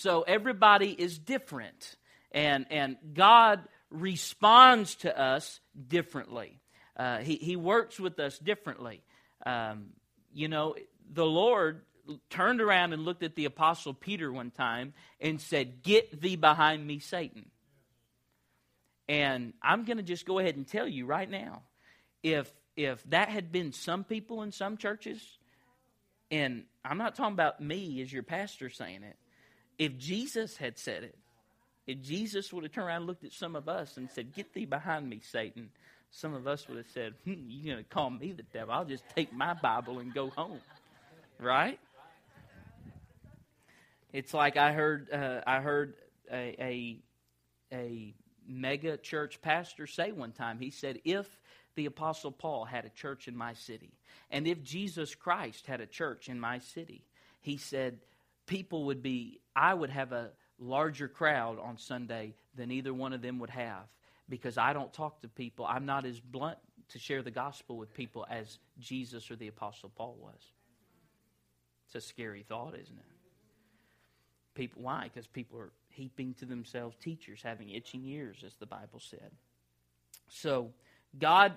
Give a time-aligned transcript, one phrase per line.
[0.00, 1.96] So everybody is different.
[2.32, 3.60] And, and God
[3.90, 6.60] responds to us differently.
[6.96, 9.02] Uh, he, he works with us differently.
[9.44, 9.90] Um,
[10.32, 10.74] you know,
[11.12, 11.82] the Lord
[12.30, 16.86] turned around and looked at the Apostle Peter one time and said, Get thee behind
[16.86, 17.50] me, Satan.
[19.06, 21.62] And I'm going to just go ahead and tell you right now
[22.22, 25.20] if, if that had been some people in some churches,
[26.30, 29.16] and I'm not talking about me as your pastor saying it,
[29.80, 31.16] if Jesus had said it,
[31.86, 34.52] if Jesus would have turned around and looked at some of us and said, Get
[34.52, 35.70] thee behind me, Satan,
[36.10, 38.74] some of us would have said, hmm, You're going to call me the devil.
[38.74, 40.60] I'll just take my Bible and go home.
[41.38, 41.80] Right?
[44.12, 45.94] It's like I heard, uh, I heard
[46.30, 46.98] a, a,
[47.72, 48.14] a
[48.46, 50.58] mega church pastor say one time.
[50.60, 51.26] He said, If
[51.74, 53.94] the Apostle Paul had a church in my city,
[54.30, 57.00] and if Jesus Christ had a church in my city,
[57.40, 58.00] he said,
[58.50, 63.22] people would be, I would have a larger crowd on Sunday than either one of
[63.22, 63.84] them would have
[64.28, 65.66] because I don't talk to people.
[65.66, 66.58] I'm not as blunt
[66.90, 70.40] to share the gospel with people as Jesus or the Apostle Paul was.
[71.86, 73.04] It's a scary thought, isn't it?
[74.54, 75.10] People, why?
[75.12, 79.30] Because people are heaping to themselves teachers, having itching ears, as the Bible said.
[80.28, 80.70] So,
[81.18, 81.54] God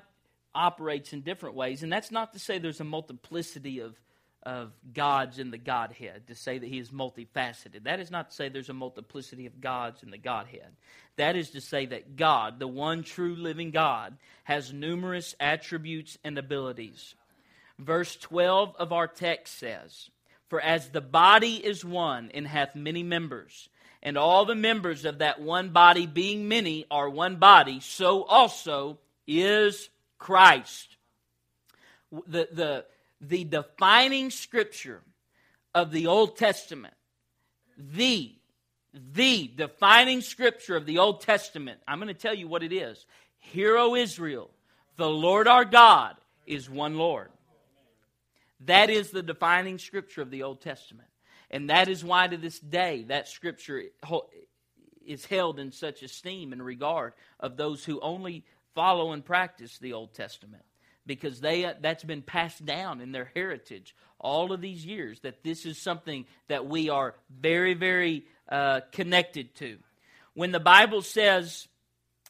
[0.56, 4.00] operates in different ways, and that's not to say there's a multiplicity of,
[4.46, 7.84] of gods in the Godhead, to say that He is multifaceted.
[7.84, 10.76] That is not to say there's a multiplicity of gods in the Godhead.
[11.16, 16.38] That is to say that God, the one true living God, has numerous attributes and
[16.38, 17.16] abilities.
[17.80, 20.10] Verse 12 of our text says,
[20.50, 23.70] For as the body is one and hath many members,
[24.02, 29.00] and all the members of that one body, being many, are one body, so also
[29.26, 30.98] is Christ.
[32.12, 32.86] The, the,
[33.28, 35.02] the defining scripture
[35.74, 36.94] of the Old Testament,
[37.78, 38.36] the,
[39.14, 43.06] the defining scripture of the Old Testament, I'm going to tell you what it is.
[43.40, 44.50] Hear, O Israel,
[44.98, 47.30] the Lord our God is one Lord.
[48.66, 51.10] That is the defining scripture of the Old Testament.
[51.50, 53.84] And that is why to this day that scripture
[55.06, 59.94] is held in such esteem and regard of those who only follow and practice the
[59.94, 60.64] Old Testament
[61.06, 65.66] because they that's been passed down in their heritage all of these years that this
[65.66, 69.78] is something that we are very very uh, connected to
[70.34, 71.68] when the bible says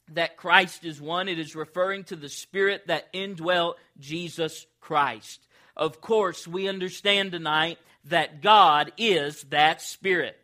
[0.10, 6.02] that christ is one it is referring to the spirit that indwelt jesus christ of
[6.02, 10.38] course we understand tonight that God is that Spirit.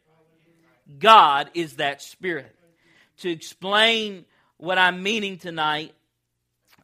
[0.97, 2.55] God is that Spirit.
[3.19, 4.25] To explain
[4.57, 5.93] what I'm meaning tonight,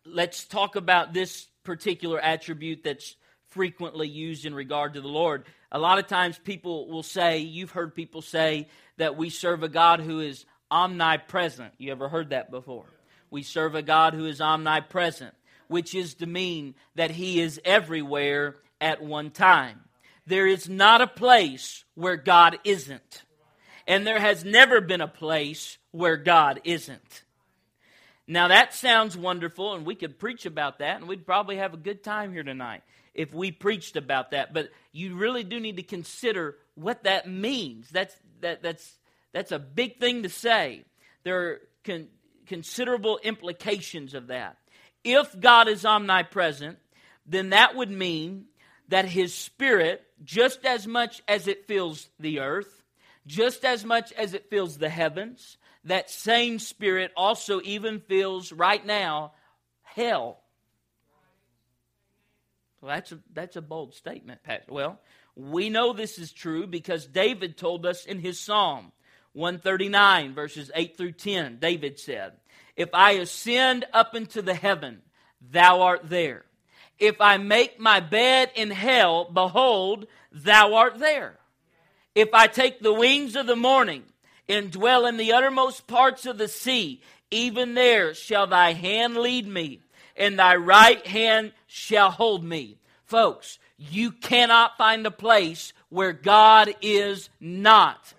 [0.05, 3.15] let's talk about this particular attribute that's
[3.49, 5.45] frequently used in regard to the Lord.
[5.71, 8.67] A lot of times people will say, you've heard people say
[8.97, 11.73] that we serve a God who is omnipresent.
[11.77, 12.85] You ever heard that before?
[13.31, 15.33] We serve a God who is omnipresent,
[15.67, 19.81] which is to mean that he is everywhere at one time.
[20.27, 23.23] There is not a place where God isn't.
[23.87, 27.23] And there has never been a place where God isn't.
[28.27, 31.77] Now that sounds wonderful, and we could preach about that, and we'd probably have a
[31.77, 32.81] good time here tonight
[33.13, 34.53] if we preached about that.
[34.53, 37.89] But you really do need to consider what that means.
[37.89, 38.93] That's, that, that's,
[39.31, 40.83] that's a big thing to say.
[41.23, 42.07] There are con-
[42.45, 44.57] considerable implications of that.
[45.03, 46.79] If God is omnipresent,
[47.25, 48.45] then that would mean
[48.89, 52.83] that His Spirit just as much as it fills the earth,
[53.27, 58.85] just as much as it fills the heavens, that same Spirit also even fills right
[58.85, 59.33] now
[59.83, 60.39] hell.
[62.81, 64.71] Well, that's a, that's a bold statement, Pastor.
[64.71, 64.99] Well,
[65.35, 68.91] we know this is true because David told us in his Psalm
[69.33, 71.57] 139, verses 8 through 10.
[71.59, 72.33] David said,
[72.75, 75.01] If I ascend up into the heaven,
[75.41, 76.45] thou art there.
[76.97, 81.37] If I make my bed in hell, behold, thou art there.
[82.15, 84.03] If I take the wings of the morning
[84.47, 87.01] and dwell in the uttermost parts of the sea,
[87.31, 89.81] even there shall thy hand lead me,
[90.15, 92.77] and thy right hand shall hold me.
[93.05, 98.13] Folks, you cannot find a place where God is not.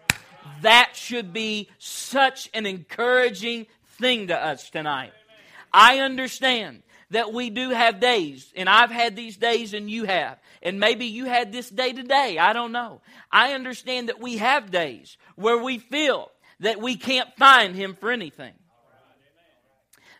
[0.62, 3.66] That should be such an encouraging
[3.98, 5.12] thing to us tonight.
[5.72, 10.38] I understand that we do have days, and I've had these days and you have,
[10.62, 12.38] and maybe you had this day today.
[12.38, 13.00] I don't know.
[13.30, 16.30] I understand that we have days where we feel
[16.60, 18.54] that we can't find Him for anything.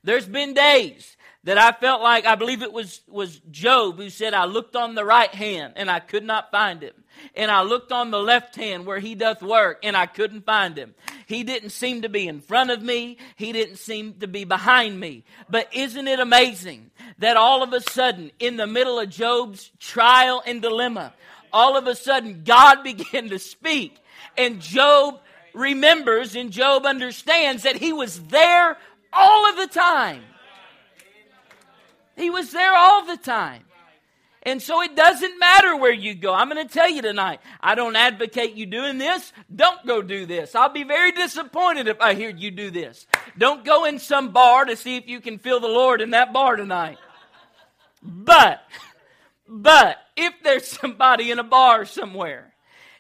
[0.04, 1.15] There's been days
[1.46, 4.96] that I felt like, I believe it was, was Job who said, I looked on
[4.96, 6.93] the right hand and I could not find him.
[7.37, 10.76] And I looked on the left hand where he doth work and I couldn't find
[10.76, 10.96] him.
[11.26, 13.19] He didn't seem to be in front of me.
[13.37, 15.22] He didn't seem to be behind me.
[15.48, 20.42] But isn't it amazing that all of a sudden, in the middle of Job's trial
[20.44, 21.14] and dilemma,
[21.52, 23.96] all of a sudden God began to speak
[24.37, 25.20] and Job
[25.54, 28.76] remembers and Job understands that he was there
[29.12, 30.25] all of the time.
[32.16, 33.62] He was there all the time.
[34.46, 36.32] And so it doesn't matter where you go.
[36.32, 37.40] I'm going to tell you tonight.
[37.60, 39.32] I don't advocate you doing this.
[39.52, 40.54] Don't go do this.
[40.54, 43.08] I'll be very disappointed if I hear you do this.
[43.36, 46.32] Don't go in some bar to see if you can feel the Lord in that
[46.32, 46.98] bar tonight.
[48.00, 48.62] But,
[49.48, 52.54] but, if there's somebody in a bar somewhere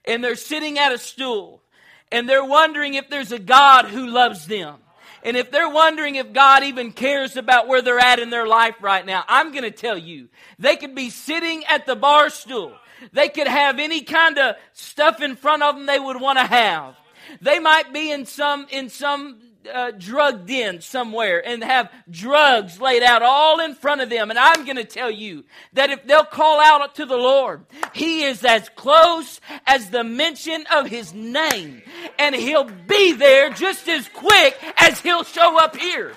[0.04, 1.62] and they're sitting at a stool
[2.10, 4.78] and they're wondering if there's a God who loves them.
[5.26, 8.76] And if they're wondering if God even cares about where they're at in their life
[8.80, 10.28] right now, I'm going to tell you,
[10.60, 12.72] they could be sitting at the bar stool.
[13.12, 16.44] They could have any kind of stuff in front of them they would want to
[16.44, 16.94] have.
[17.40, 19.40] They might be in some in some
[19.72, 24.30] uh, drugged in somewhere and have drugs laid out all in front of them.
[24.30, 28.24] And I'm going to tell you that if they'll call out to the Lord, He
[28.24, 31.82] is as close as the mention of His name.
[32.18, 36.12] And He'll be there just as quick as He'll show up here.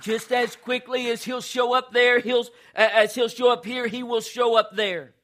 [0.00, 4.02] Just as quickly as He'll show up there, He'll, as He'll show up here, He
[4.02, 5.14] will show up there.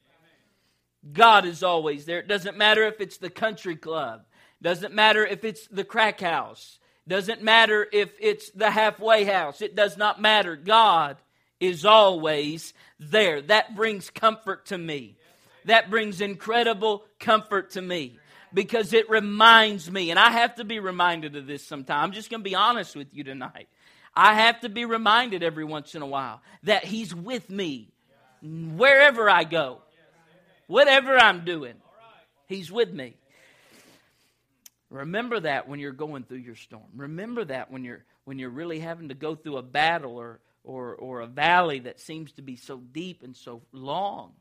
[1.11, 2.19] God is always there.
[2.19, 4.25] It doesn't matter if it's the country club.
[4.61, 6.79] Doesn't matter if it's the crack house.
[7.07, 9.61] Doesn't matter if it's the halfway house.
[9.61, 10.55] It does not matter.
[10.55, 11.17] God
[11.59, 13.41] is always there.
[13.41, 15.17] That brings comfort to me.
[15.65, 18.19] That brings incredible comfort to me
[18.53, 22.03] because it reminds me, and I have to be reminded of this sometime.
[22.03, 23.67] I'm just going to be honest with you tonight.
[24.15, 27.91] I have to be reminded every once in a while that He's with me
[28.41, 29.79] wherever I go,
[30.67, 31.75] whatever I'm doing.
[32.47, 33.15] He's with me.
[34.89, 36.83] Remember that when you're going through your storm.
[36.95, 40.95] Remember that when you're when you're really having to go through a battle or or
[40.95, 44.31] or a valley that seems to be so deep and so long.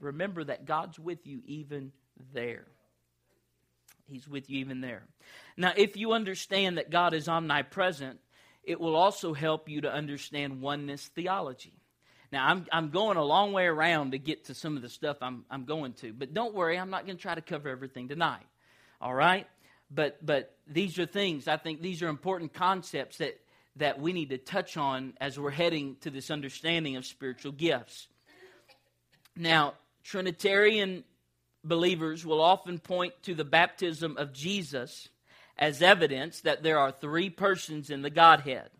[0.00, 1.92] Remember that God's with you even
[2.32, 2.66] there.
[4.06, 5.02] He's with you even there.
[5.56, 8.20] Now, if you understand that God is omnipresent,
[8.62, 11.72] it will also help you to understand oneness theology.
[12.30, 15.18] Now, I'm, I'm going a long way around to get to some of the stuff
[15.22, 18.08] I'm, I'm going to, but don't worry, I'm not going to try to cover everything
[18.08, 18.44] tonight.
[19.00, 19.46] All right?
[19.90, 23.38] But but these are things I think these are important concepts that
[23.76, 28.08] that we need to touch on as we're heading to this understanding of spiritual gifts.
[29.36, 31.02] Now, Trinitarian
[31.64, 35.08] believers will often point to the baptism of Jesus
[35.58, 38.70] as evidence that there are three persons in the Godhead.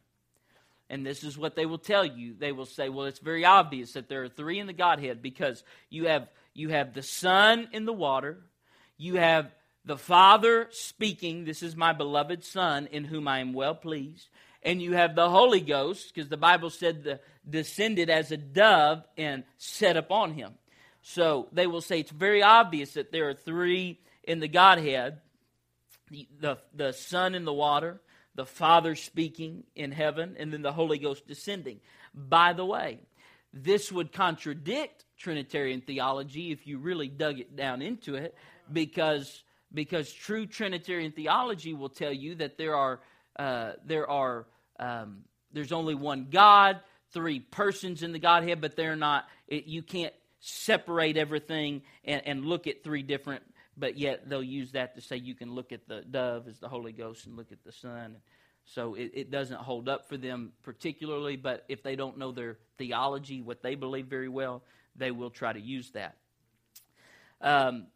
[0.90, 2.34] And this is what they will tell you.
[2.38, 5.64] They will say, well, it's very obvious that there are three in the Godhead because
[5.88, 8.38] you have, you have the Son in the water,
[8.98, 9.50] you have
[9.84, 14.28] the Father speaking, This is my beloved Son in whom I am well pleased.
[14.62, 19.04] And you have the Holy Ghost, because the Bible said the descended as a dove
[19.18, 20.54] and set upon him.
[21.02, 25.20] So they will say it's very obvious that there are three in the Godhead
[26.10, 28.00] the, the, the Son in the water,
[28.34, 31.80] the Father speaking in heaven, and then the Holy Ghost descending.
[32.14, 33.00] By the way,
[33.52, 38.34] this would contradict Trinitarian theology if you really dug it down into it,
[38.72, 39.43] because
[39.74, 43.00] because true Trinitarian theology will tell you that there are
[43.36, 44.46] uh, there are
[44.78, 46.80] um, there's only one God,
[47.12, 49.26] three persons in the Godhead, but they're not.
[49.48, 53.42] It, you can't separate everything and, and look at three different.
[53.76, 56.68] But yet they'll use that to say you can look at the dove as the
[56.68, 58.16] Holy Ghost and look at the Son.
[58.66, 61.36] So it, it doesn't hold up for them particularly.
[61.36, 64.62] But if they don't know their theology, what they believe very well,
[64.94, 66.16] they will try to use that.
[67.40, 67.88] Um,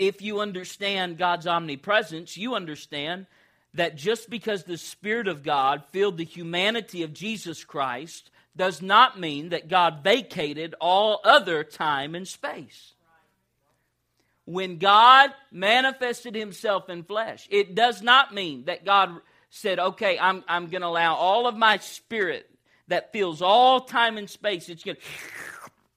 [0.00, 3.26] if you understand God's omnipresence, you understand
[3.74, 9.20] that just because the Spirit of God filled the humanity of Jesus Christ does not
[9.20, 12.94] mean that God vacated all other time and space.
[14.46, 20.42] When God manifested himself in flesh, it does not mean that God said, okay, I'm,
[20.48, 22.48] I'm going to allow all of my spirit
[22.88, 24.96] that fills all time and space, it's going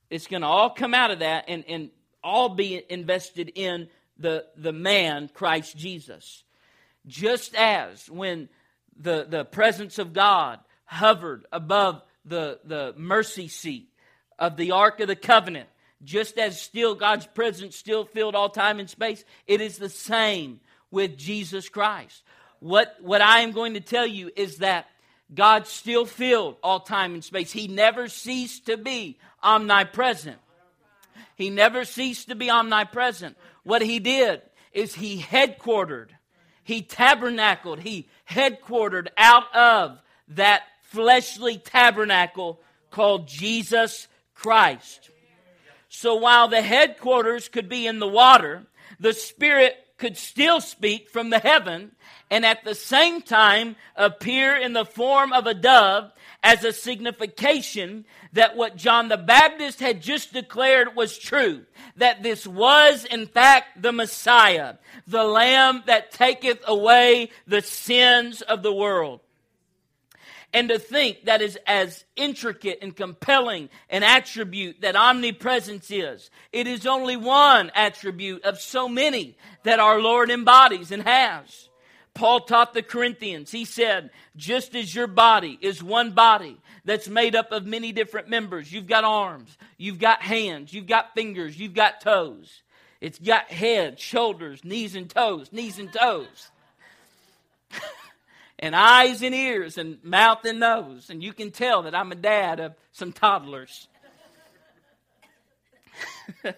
[0.10, 1.90] it's going to all come out of that and, and
[2.24, 3.88] all be invested in
[4.18, 6.44] the, the man, Christ Jesus.
[7.06, 8.50] Just as when
[8.98, 13.90] the, the presence of God hovered above the, the mercy seat
[14.40, 15.68] of the Ark of the Covenant,
[16.04, 20.60] just as still God's presence still filled all time and space, it is the same
[20.92, 22.24] with Jesus Christ.
[22.60, 24.88] What, what I am going to tell you is that
[25.34, 27.52] God still filled all time and space.
[27.52, 30.38] He never ceased to be omnipresent.
[31.36, 33.38] He never ceased to be omnipresent.
[33.64, 34.42] What he did
[34.72, 36.10] is he headquartered,
[36.64, 42.60] he tabernacled, he headquartered out of that fleshly tabernacle
[42.92, 45.10] called Jesus Christ.
[45.90, 48.64] So while the headquarters could be in the water,
[49.00, 51.90] the Spirit could still speak from the heaven
[52.30, 56.12] and at the same time appear in the form of a dove
[56.44, 61.62] as a signification that what John the Baptist had just declared was true.
[61.96, 64.74] That this was in fact the Messiah,
[65.08, 69.22] the Lamb that taketh away the sins of the world.
[70.54, 76.30] And to think that is as intricate and compelling an attribute that omnipresence is.
[76.52, 81.70] It is only one attribute of so many that our Lord embodies and has.
[82.14, 87.36] Paul taught the Corinthians, he said, just as your body is one body that's made
[87.36, 91.74] up of many different members, you've got arms, you've got hands, you've got fingers, you've
[91.74, 92.62] got toes.
[93.02, 96.52] It's got head, shoulders, knees and toes, knees and toes.
[98.64, 101.10] and eyes and ears and mouth and nose.
[101.10, 103.90] And you can tell that I'm a dad of some toddlers.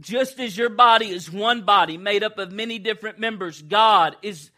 [0.00, 4.50] Just as your body is one body made up of many different members, God is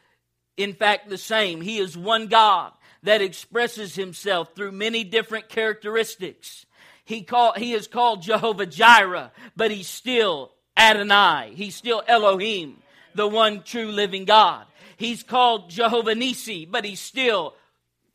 [0.56, 1.60] in fact the same.
[1.60, 6.64] He is one God that expresses himself through many different characteristics.
[7.04, 11.52] He, call, he is called Jehovah Jireh, but he's still Adonai.
[11.54, 12.78] He's still Elohim,
[13.14, 14.64] the one true living God.
[14.98, 17.54] He's called Jehovah Nisi, but he's still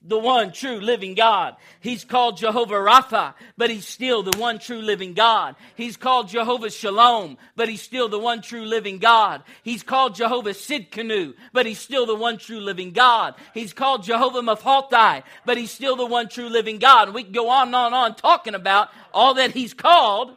[0.05, 1.55] the one true living God.
[1.79, 5.55] He's called Jehovah Rapha, but he's still the one true living God.
[5.75, 9.43] He's called Jehovah Shalom, but he's still the one true living God.
[9.63, 13.35] He's called Jehovah Sidkenu, but he's still the one true living God.
[13.53, 17.07] He's called Jehovah Maphaltai, but he's still the one true living God.
[17.07, 20.35] And we can go on and on and on talking about all that he's called,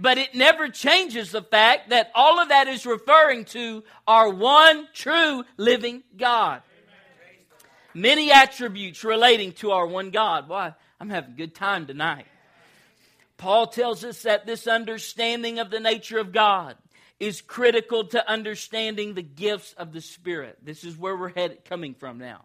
[0.00, 4.88] but it never changes the fact that all of that is referring to our one
[4.92, 6.62] true living God.
[7.94, 10.48] Many attributes relating to our one God.
[10.48, 10.74] Why?
[11.00, 12.26] I'm having a good time tonight.
[13.36, 16.76] Paul tells us that this understanding of the nature of God
[17.20, 20.58] is critical to understanding the gifts of the Spirit.
[20.62, 22.44] This is where we're headed, coming from now.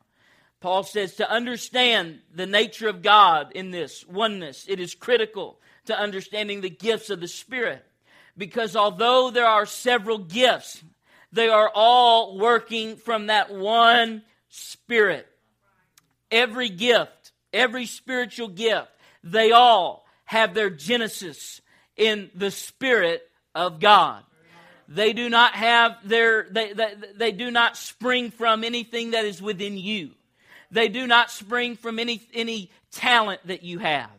[0.62, 5.98] Paul says to understand the nature of God in this oneness, it is critical to
[5.98, 7.84] understanding the gifts of the Spirit.
[8.38, 10.84] Because although there are several gifts,
[11.32, 15.28] they are all working from that one Spirit.
[16.32, 18.90] Every gift, every spiritual gift,
[19.24, 21.62] they all have their genesis
[21.96, 23.24] in the Spirit
[23.56, 24.24] of God.
[24.88, 29.42] They do not have their, they, they, they do not spring from anything that is
[29.42, 30.12] within you.
[30.72, 34.10] They do not spring from any, any talent that you have.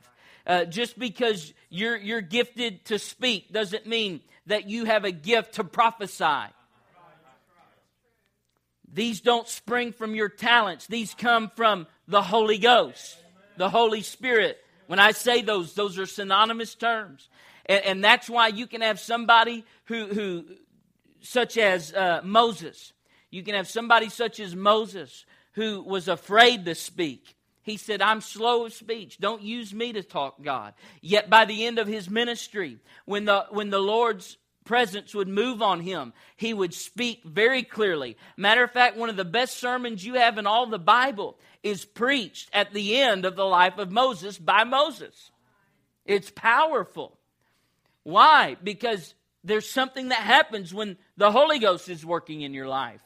[0.46, 5.54] Uh, just because you're, you're gifted to speak doesn't mean that you have a gift
[5.54, 6.52] to prophesy.
[8.92, 13.16] These don't spring from your talents, these come from the Holy Ghost,
[13.56, 14.58] the Holy Spirit.
[14.86, 17.28] When I say those, those are synonymous terms.
[17.66, 20.44] And, and that's why you can have somebody who, who
[21.22, 22.92] such as uh, Moses,
[23.30, 27.34] you can have somebody such as Moses who was afraid to speak
[27.64, 29.18] he said, I'm slow of speech.
[29.18, 30.74] Don't use me to talk God.
[31.00, 35.62] Yet by the end of his ministry, when the, when the Lord's presence would move
[35.62, 38.18] on him, he would speak very clearly.
[38.36, 41.86] Matter of fact, one of the best sermons you have in all the Bible is
[41.86, 45.30] preached at the end of the life of Moses by Moses.
[46.04, 47.16] It's powerful.
[48.02, 48.56] Why?
[48.62, 53.00] Because there's something that happens when the Holy Ghost is working in your life.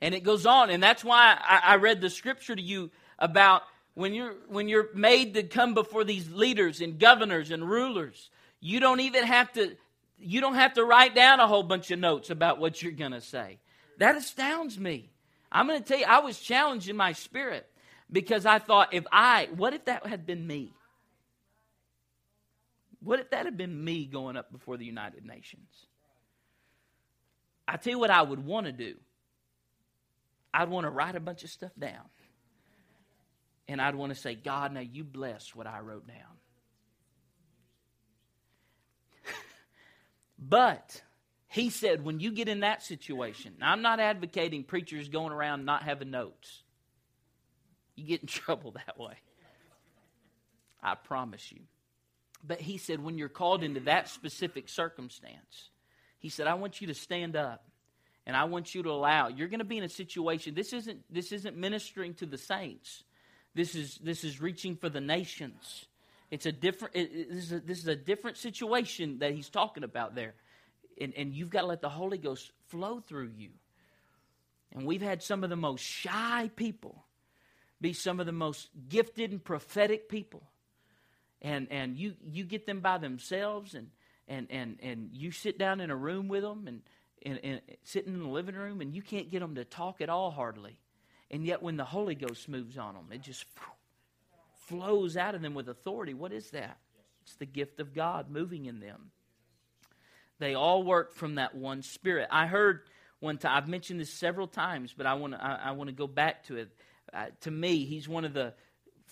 [0.00, 0.70] And it goes on.
[0.70, 3.62] And that's why I, I read the scripture to you about
[3.94, 8.80] when you're when you're made to come before these leaders and governors and rulers you
[8.80, 9.76] don't even have to
[10.18, 13.12] you don't have to write down a whole bunch of notes about what you're going
[13.12, 13.58] to say.
[13.98, 15.10] That astounds me.
[15.50, 17.66] I'm going to tell you i was challenged in my spirit
[18.12, 20.72] because i thought if i what if that had been me?
[23.00, 25.68] What if that had been me going up before the united nations?
[27.66, 28.96] I tell you what i would want to do.
[30.52, 32.04] I'd want to write a bunch of stuff down
[33.68, 36.16] and I'd want to say, God, now you bless what I wrote down.
[40.38, 41.02] but
[41.48, 45.82] he said, when you get in that situation, I'm not advocating preachers going around not
[45.82, 46.62] having notes.
[47.94, 49.14] You get in trouble that way.
[50.82, 51.60] I promise you.
[52.46, 55.70] But he said, when you're called into that specific circumstance,
[56.18, 57.64] he said, I want you to stand up
[58.26, 59.28] And I want you to allow.
[59.28, 60.54] You're going to be in a situation.
[60.54, 63.02] This isn't this isn't ministering to the saints.
[63.58, 65.86] This is this is reaching for the nations.
[66.30, 66.94] It's a different.
[66.94, 70.34] It, it, this, is a, this is a different situation that he's talking about there,
[71.00, 73.50] and and you've got to let the Holy Ghost flow through you.
[74.72, 77.04] And we've had some of the most shy people
[77.80, 80.44] be some of the most gifted and prophetic people.
[81.42, 83.88] And, and you, you get them by themselves and,
[84.26, 86.82] and, and, and you sit down in a room with them and,
[87.24, 90.08] and, and sitting in the living room and you can't get them to talk at
[90.08, 90.78] all hardly.
[91.30, 93.44] And yet when the Holy Ghost moves on them, it just
[94.66, 96.14] flows out of them with authority.
[96.14, 96.78] What is that?
[97.22, 99.10] It's the gift of God moving in them.
[100.38, 102.28] They all work from that one spirit.
[102.30, 102.82] I heard
[103.20, 105.94] one time, I've mentioned this several times, but I want to I, I want to
[105.94, 106.70] go back to it.
[107.12, 108.54] Uh, to me, he's one of the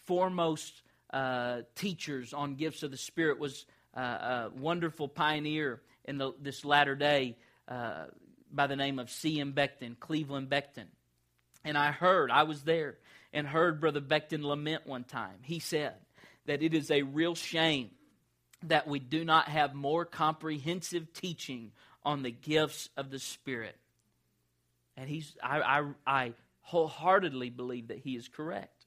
[0.07, 0.83] foremost
[1.13, 3.39] uh, teachers on gifts of the Spirit.
[3.39, 7.37] Was uh, a wonderful pioneer in the, this latter day
[7.69, 8.05] uh,
[8.53, 9.53] by the name of C.M.
[9.53, 10.87] Becton, Cleveland Becton.
[11.67, 12.95] And I heard, I was there,
[13.33, 15.35] and heard Brother Becton lament one time.
[15.43, 15.95] He said
[16.47, 17.91] that it is a real shame
[18.63, 21.73] that we do not have more comprehensive teaching
[22.05, 23.77] on the gifts of the Spirit.
[24.97, 26.33] And he's, I, I, I
[26.63, 28.87] wholeheartedly believe that he is correct.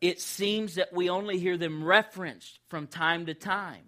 [0.00, 3.82] It seems that we only hear them referenced from time to time.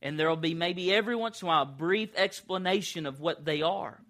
[0.00, 3.44] And there will be maybe every once in a while a brief explanation of what
[3.44, 4.00] they are.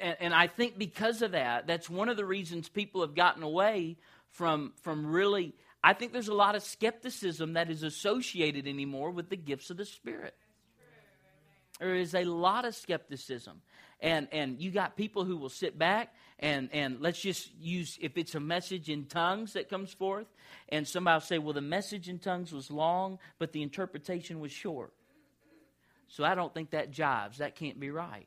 [0.00, 3.42] And, and I think because of that, that's one of the reasons people have gotten
[3.42, 3.96] away
[4.30, 5.54] from, from really.
[5.82, 9.76] I think there's a lot of skepticism that is associated anymore with the gifts of
[9.76, 10.34] the Spirit.
[11.80, 13.60] There is a lot of skepticism
[14.02, 18.18] and and you got people who will sit back and and let's just use if
[18.18, 20.26] it's a message in tongues that comes forth
[20.68, 24.50] and somebody will say well the message in tongues was long but the interpretation was
[24.50, 24.92] short
[26.08, 28.26] so i don't think that jives that can't be right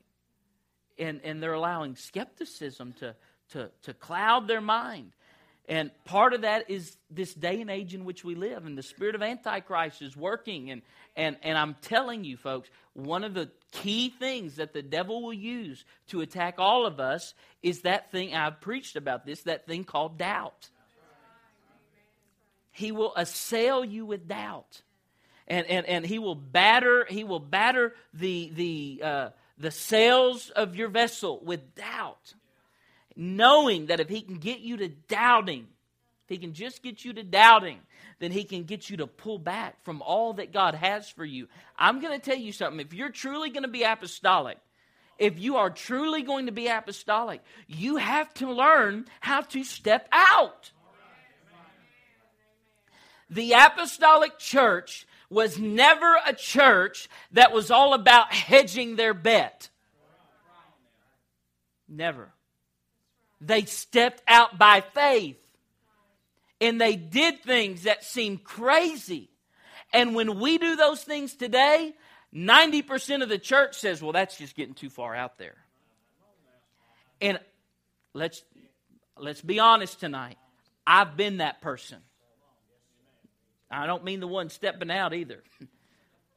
[0.97, 3.15] and and they're allowing skepticism to
[3.49, 5.11] to to cloud their mind
[5.67, 8.83] and part of that is this day and age in which we live, and the
[8.83, 10.69] spirit of Antichrist is working.
[10.69, 10.83] And,
[11.15, 15.33] and, and I'm telling you, folks, one of the key things that the devil will
[15.33, 19.83] use to attack all of us is that thing I've preached about this, that thing
[19.83, 20.69] called doubt.
[22.71, 24.81] He will assail you with doubt.
[25.47, 30.75] And, and, and he will batter, he will batter the, the, uh, the sails of
[30.75, 32.33] your vessel with doubt
[33.15, 35.67] knowing that if he can get you to doubting,
[36.25, 37.79] if he can just get you to doubting,
[38.19, 41.47] then he can get you to pull back from all that God has for you.
[41.77, 42.79] I'm going to tell you something.
[42.79, 44.57] If you're truly going to be apostolic,
[45.17, 50.09] if you are truly going to be apostolic, you have to learn how to step
[50.11, 50.71] out.
[53.29, 59.69] The apostolic church was never a church that was all about hedging their bet.
[61.87, 62.31] Never.
[63.41, 65.37] They stepped out by faith.
[66.61, 69.29] And they did things that seemed crazy.
[69.93, 71.93] And when we do those things today,
[72.33, 75.55] 90% of the church says, well, that's just getting too far out there.
[77.21, 77.39] And
[78.13, 78.43] let's,
[79.17, 80.37] let's be honest tonight.
[80.87, 81.99] I've been that person.
[83.75, 85.43] I don't mean the one stepping out either.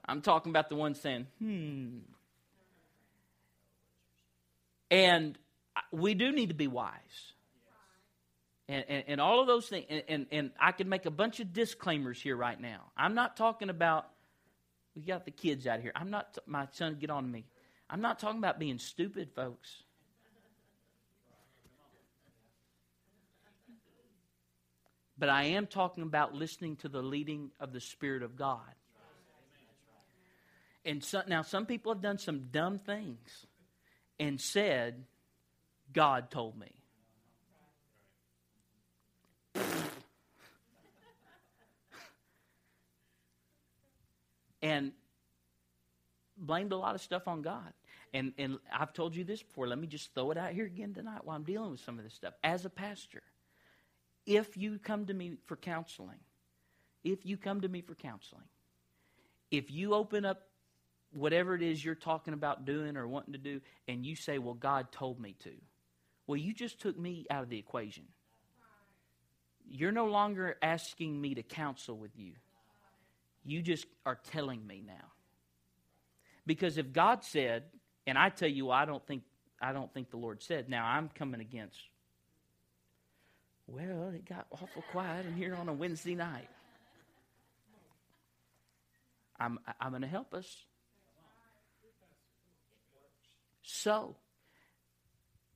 [0.08, 1.98] I'm talking about the one saying, hmm.
[4.90, 5.38] And
[5.92, 6.94] we do need to be wise.
[8.68, 9.86] And, and, and all of those things.
[9.88, 12.84] And, and, and I can make a bunch of disclaimers here right now.
[12.96, 14.08] I'm not talking about,
[14.94, 15.92] we got the kids out of here.
[15.94, 17.44] I'm not, my son, get on me.
[17.90, 19.82] I'm not talking about being stupid, folks.
[25.18, 28.60] But I am talking about listening to the leading of the Spirit of God.
[30.84, 33.46] And so, now, some people have done some dumb things
[34.20, 35.04] and said,
[35.92, 36.72] God told me.
[44.62, 44.92] and
[46.36, 47.72] blamed a lot of stuff on God.
[48.14, 49.66] And, and I've told you this before.
[49.66, 52.04] Let me just throw it out here again tonight while I'm dealing with some of
[52.04, 52.34] this stuff.
[52.42, 53.22] As a pastor,
[54.28, 56.20] if you come to me for counseling,
[57.02, 58.44] if you come to me for counseling,
[59.50, 60.42] if you open up
[61.14, 64.54] whatever it is you're talking about doing or wanting to do, and you say, Well,
[64.54, 65.52] God told me to,
[66.26, 68.04] well, you just took me out of the equation.
[69.66, 72.32] You're no longer asking me to counsel with you.
[73.44, 75.12] You just are telling me now.
[76.44, 77.64] Because if God said,
[78.06, 79.22] and I tell you, I don't think
[79.60, 80.68] I don't think the Lord said.
[80.68, 81.78] Now I'm coming against.
[83.68, 86.48] Well, it got awful quiet in here on a Wednesday night.
[89.38, 90.64] I'm I'm going to help us.
[93.62, 94.16] So,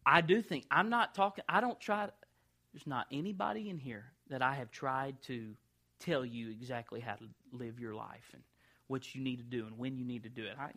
[0.04, 2.08] I do think, I'm not talking, I don't try,
[2.72, 5.54] there's not anybody in here that I have tried to
[5.98, 8.42] tell you exactly how to live your life and
[8.86, 10.56] what you need to do and when you need to do it.
[10.60, 10.72] I,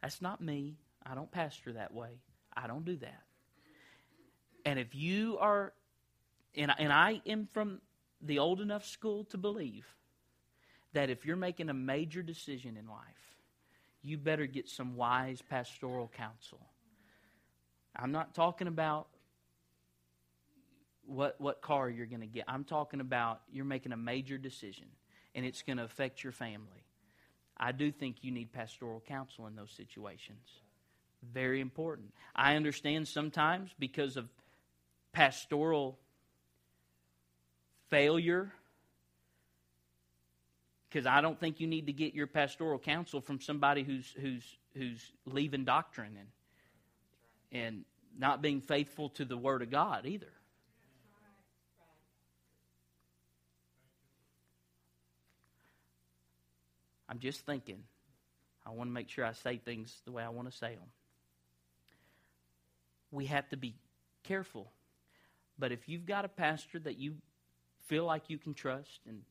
[0.00, 0.78] that's not me.
[1.04, 2.20] I don't pastor that way.
[2.56, 3.22] I don't do that.
[4.64, 5.72] And if you are,
[6.56, 7.80] and, and I am from
[8.20, 9.86] the old enough school to believe
[10.92, 13.36] that if you're making a major decision in life,
[14.02, 16.60] you better get some wise pastoral counsel.
[17.94, 19.08] I'm not talking about
[21.04, 22.44] what what car you're going to get.
[22.46, 24.86] I'm talking about you're making a major decision
[25.34, 26.84] and it's going to affect your family.
[27.56, 30.46] I do think you need pastoral counsel in those situations.
[31.32, 32.12] Very important.
[32.36, 34.28] I understand sometimes because of
[35.12, 35.98] pastoral
[37.90, 38.52] failure
[40.88, 44.44] because I don't think you need to get your pastoral counsel from somebody who's who's
[44.74, 46.28] who's leaving doctrine and
[47.52, 47.84] and
[48.18, 50.32] not being faithful to the word of God either.
[57.08, 57.84] I'm just thinking.
[58.66, 60.90] I want to make sure I say things the way I want to say them.
[63.10, 63.74] We have to be
[64.24, 64.70] careful.
[65.58, 67.14] But if you've got a pastor that you
[67.88, 69.22] feel like you can trust and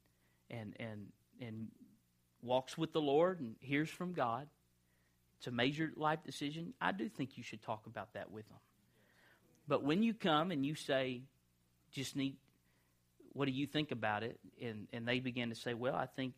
[0.50, 1.08] and and
[1.42, 1.68] and
[2.42, 4.48] walks with the Lord and hears from God,
[5.38, 6.74] it's a major life decision.
[6.82, 8.58] I do think you should talk about that with them.
[9.68, 11.24] But when you come and you say,
[11.92, 12.38] just need,
[13.34, 14.40] what do you think about it?
[14.62, 16.34] And, and they begin to say, well, I think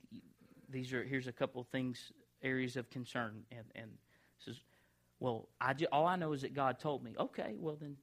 [0.72, 2.12] these are here's a couple of things
[2.44, 3.92] areas of concern and and
[4.40, 4.56] says
[5.20, 7.98] well I just, all I know is that God told me okay well then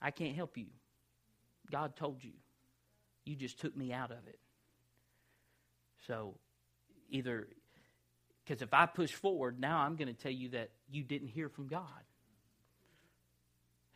[0.00, 0.66] I can't help you
[1.70, 2.32] God told you.
[3.24, 4.38] You just took me out of it.
[6.06, 6.34] So
[7.10, 7.48] either
[8.44, 11.48] because if I push forward now I'm going to tell you that you didn't hear
[11.48, 11.84] from God.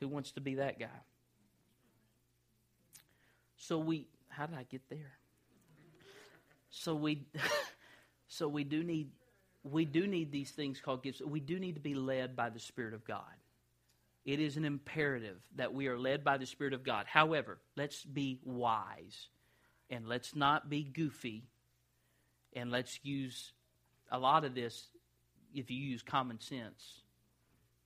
[0.00, 0.86] Who wants to be that guy?
[3.56, 5.18] So we how did I get there?
[6.76, 7.26] So we,
[8.26, 9.10] so we do need,
[9.62, 11.22] we do need these things called gifts.
[11.22, 13.22] We do need to be led by the Spirit of God.
[14.24, 17.06] It is an imperative that we are led by the Spirit of God.
[17.06, 19.28] However, let's be wise
[19.90, 21.44] and let's not be goofy
[22.54, 23.52] and let's use
[24.10, 24.88] a lot of this.
[25.54, 27.02] If you use common sense,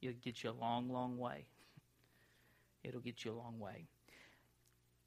[0.00, 1.46] it'll get you a long, long way.
[2.84, 3.86] It'll get you a long way.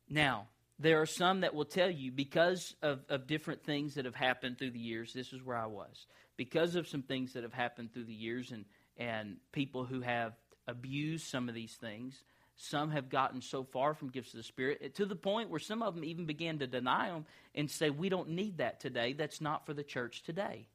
[0.09, 4.15] Now, there are some that will tell you because of, of different things that have
[4.15, 6.07] happened through the years, this is where I was.
[6.35, 8.65] Because of some things that have happened through the years and,
[8.97, 10.33] and people who have
[10.67, 12.23] abused some of these things,
[12.55, 15.59] some have gotten so far from gifts of the Spirit eh, to the point where
[15.59, 19.13] some of them even began to deny them and say, We don't need that today.
[19.13, 20.67] That's not for the church today.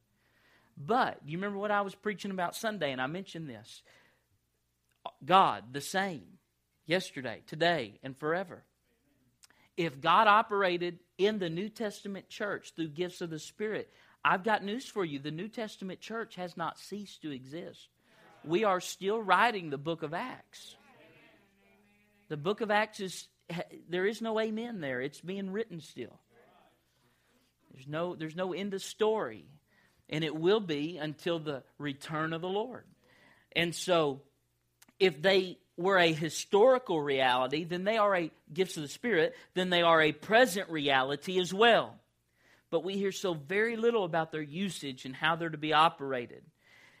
[0.77, 3.83] But you remember what I was preaching about Sunday, and I mentioned this
[5.23, 6.39] God, the same,
[6.85, 8.63] yesterday, today, and forever
[9.77, 13.89] if God operated in the New Testament church through gifts of the Spirit,
[14.25, 15.19] I've got news for you.
[15.19, 17.87] The New Testament church has not ceased to exist.
[18.43, 20.75] We are still writing the book of Acts.
[22.29, 23.27] The book of Acts is,
[23.89, 25.01] there is no amen there.
[25.01, 26.19] It's being written still.
[27.73, 29.45] There's no, there's no end of story.
[30.09, 32.85] And it will be until the return of the Lord.
[33.55, 34.21] And so,
[34.99, 39.69] if they were a historical reality, then they are a gifts of the Spirit, then
[39.69, 41.99] they are a present reality as well.
[42.69, 46.43] But we hear so very little about their usage and how they're to be operated.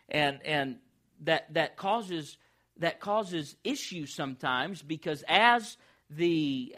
[0.09, 0.77] And and
[1.21, 2.37] that that causes
[2.79, 5.77] that causes issues sometimes because as
[6.09, 6.75] the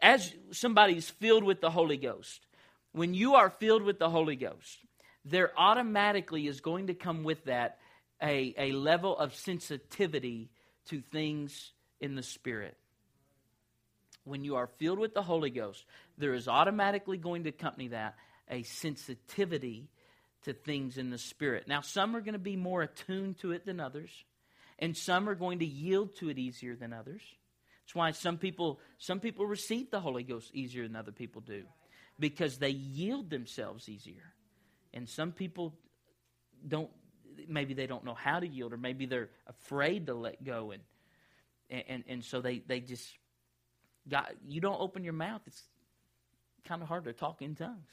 [0.00, 2.46] as somebody's filled with the Holy Ghost,
[2.92, 4.78] when you are filled with the Holy Ghost,
[5.24, 7.78] there automatically is going to come with that
[8.22, 10.50] a, a level of sensitivity
[10.86, 12.76] to things in the Spirit.
[14.24, 15.84] When you are filled with the Holy Ghost,
[16.16, 18.16] there is automatically going to accompany that
[18.50, 19.88] a sensitivity
[20.44, 21.66] to things in the Spirit.
[21.68, 24.10] Now, some are going to be more attuned to it than others,
[24.78, 27.22] and some are going to yield to it easier than others.
[27.84, 31.64] That's why some people some people receive the Holy Ghost easier than other people do,
[32.18, 34.34] because they yield themselves easier,
[34.92, 35.74] and some people
[36.66, 36.90] don't
[37.46, 40.82] maybe they don't know how to yield, or maybe they're afraid to let go, and
[41.70, 43.06] and and so they they just
[44.08, 44.32] got.
[44.46, 45.62] You don't open your mouth; it's
[46.66, 47.90] kind of hard to talk in tongues.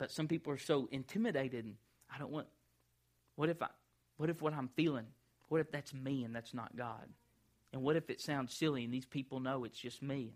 [0.00, 1.76] But some people are so intimidated, and
[2.12, 2.48] I don't want.
[3.36, 3.68] What if I?
[4.16, 5.06] What if what I'm feeling?
[5.50, 7.06] What if that's me and that's not God?
[7.72, 10.34] And what if it sounds silly and these people know it's just me?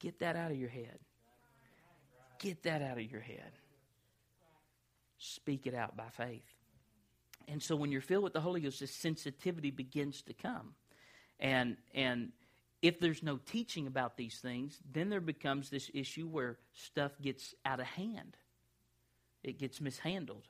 [0.00, 0.98] Get that out of your head.
[2.38, 3.52] Get that out of your head.
[5.18, 6.44] speak it out by faith.
[7.48, 10.74] And so when you're filled with the Holy Ghost, this sensitivity begins to come.
[11.38, 12.32] And and
[12.82, 17.54] if there's no teaching about these things, then there becomes this issue where stuff gets
[17.64, 18.36] out of hand.
[19.42, 20.46] It gets mishandled.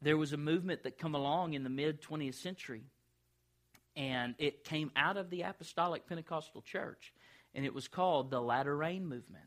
[0.00, 2.84] There was a movement that come along in the mid 20th century,
[3.96, 7.12] and it came out of the Apostolic Pentecostal Church,
[7.54, 9.44] and it was called the Latter Rain Movement.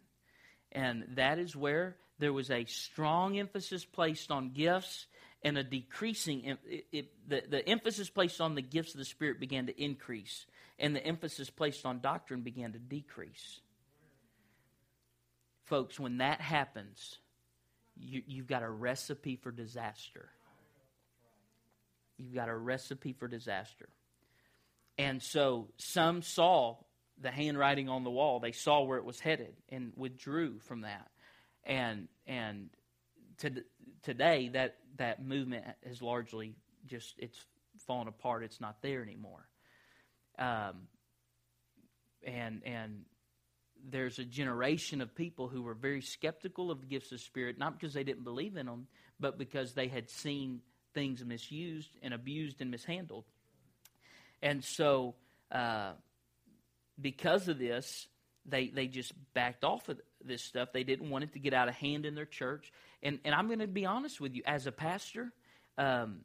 [0.71, 5.08] And that is where there was a strong emphasis placed on gifts
[5.43, 9.39] and a decreasing it, it, the, the emphasis placed on the gifts of the spirit
[9.39, 10.45] began to increase
[10.77, 13.61] and the emphasis placed on doctrine began to decrease.
[15.65, 17.19] Folks when that happens
[17.97, 20.29] you, you've got a recipe for disaster.
[22.17, 23.89] You've got a recipe for disaster.
[24.97, 26.77] And so some saw
[27.21, 28.39] the handwriting on the wall.
[28.39, 31.09] They saw where it was headed and withdrew from that.
[31.63, 32.69] And and
[33.39, 33.51] to,
[34.03, 37.38] today that that movement has largely just it's
[37.88, 38.43] fallen apart.
[38.43, 39.47] It's not there anymore.
[40.37, 40.87] Um,
[42.25, 43.05] and and
[43.89, 47.79] there's a generation of people who were very skeptical of the gifts of spirit, not
[47.79, 48.87] because they didn't believe in them,
[49.19, 50.61] but because they had seen
[50.93, 53.25] things misused and abused and mishandled.
[54.41, 55.15] And so,
[55.51, 55.91] uh,
[56.99, 58.07] because of this,
[58.45, 60.69] they they just backed off of this stuff.
[60.73, 62.71] They didn't want it to get out of hand in their church.
[63.03, 65.31] And and I'm going to be honest with you, as a pastor,
[65.77, 66.21] um,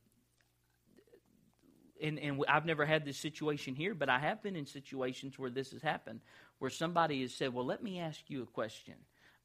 [2.03, 5.51] and and I've never had this situation here, but I have been in situations where
[5.51, 6.21] this has happened,
[6.59, 8.95] where somebody has said, "Well, let me ask you a question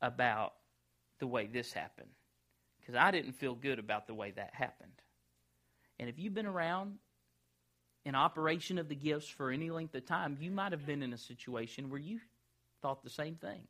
[0.01, 0.53] about
[1.19, 2.11] the way this happened,"
[2.79, 5.01] because I didn't feel good about the way that happened.
[5.99, 6.99] And if you've been around
[8.03, 11.13] in operation of the gifts for any length of time, you might have been in
[11.13, 12.19] a situation where you
[12.81, 13.67] thought the same thing.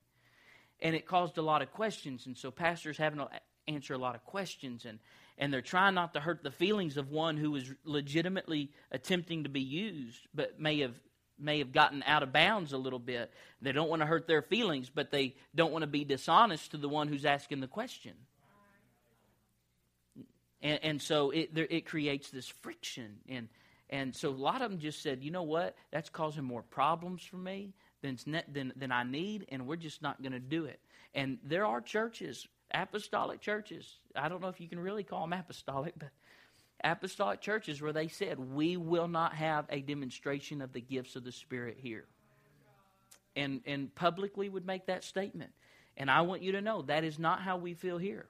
[0.81, 2.25] And it caused a lot of questions.
[2.25, 3.29] And so pastors having to
[3.67, 4.99] answer a lot of questions and,
[5.37, 9.49] and they're trying not to hurt the feelings of one who is legitimately attempting to
[9.49, 10.95] be used, but may have
[11.37, 13.31] may have gotten out of bounds a little bit.
[13.61, 16.77] They don't want to hurt their feelings, but they don't want to be dishonest to
[16.77, 18.13] the one who's asking the question.
[20.61, 23.17] And, and so it, there, it creates this friction.
[23.27, 23.49] And,
[23.89, 25.75] and so a lot of them just said, you know what?
[25.91, 28.17] That's causing more problems for me than,
[28.51, 30.79] than, than I need, and we're just not going to do it.
[31.13, 33.97] And there are churches, apostolic churches.
[34.15, 36.09] I don't know if you can really call them apostolic, but
[36.83, 41.23] apostolic churches where they said, we will not have a demonstration of the gifts of
[41.23, 42.05] the Spirit here.
[43.35, 45.51] And, and publicly would make that statement.
[45.97, 48.27] And I want you to know that is not how we feel here.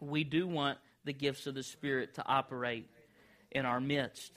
[0.00, 2.88] We do want the gifts of the Spirit to operate
[3.52, 4.32] in our midst.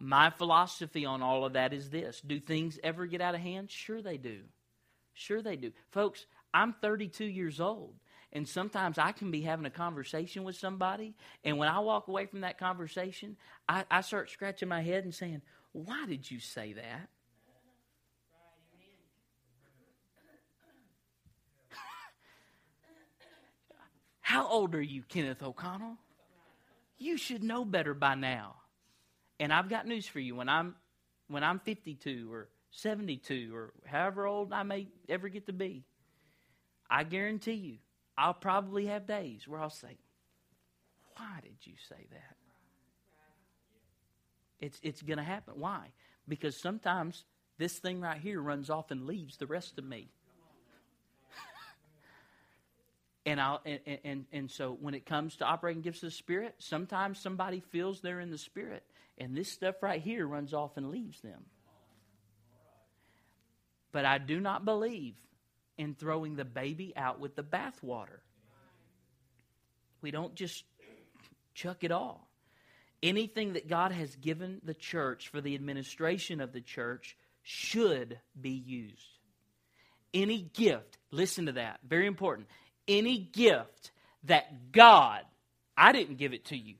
[0.00, 3.70] My philosophy on all of that is this Do things ever get out of hand?
[3.70, 4.40] Sure, they do.
[5.12, 5.72] Sure, they do.
[5.90, 7.94] Folks, I'm 32 years old.
[8.34, 12.26] And sometimes I can be having a conversation with somebody, and when I walk away
[12.26, 13.36] from that conversation,
[13.68, 17.08] I, I start scratching my head and saying, Why did you say that?
[24.20, 25.96] How old are you, Kenneth O'Connell?
[26.98, 28.56] You should know better by now.
[29.38, 30.34] And I've got news for you.
[30.34, 30.74] When I'm
[31.28, 35.84] when I'm 52 or 72 or however old I may ever get to be,
[36.90, 37.78] I guarantee you,
[38.16, 39.98] I'll probably have days where I'll say,
[41.16, 42.36] "Why did you say that?"
[44.60, 45.54] It's it's going to happen.
[45.56, 45.92] Why?
[46.28, 47.24] Because sometimes
[47.58, 50.08] this thing right here runs off and leaves the rest of me.
[53.26, 56.54] and I and, and and so when it comes to operating gifts of the Spirit,
[56.58, 58.84] sometimes somebody feels they're in the Spirit,
[59.18, 61.44] and this stuff right here runs off and leaves them.
[63.92, 65.14] But I do not believe
[65.78, 68.20] in throwing the baby out with the bathwater.
[70.00, 70.64] We don't just
[71.54, 72.28] chuck it all.
[73.02, 78.50] Anything that God has given the church for the administration of the church should be
[78.50, 79.18] used.
[80.12, 82.48] Any gift, listen to that, very important.
[82.86, 83.90] Any gift
[84.24, 85.22] that God,
[85.76, 86.76] I didn't give it to you,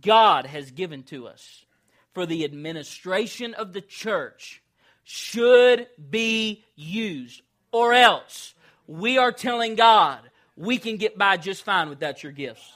[0.00, 1.64] God has given to us
[2.12, 4.62] for the administration of the church
[5.04, 8.54] should be used, or else
[8.86, 10.20] we are telling God
[10.56, 12.72] we can get by just fine without your gifts.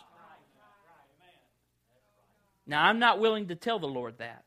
[2.65, 4.45] Now, I'm not willing to tell the Lord that.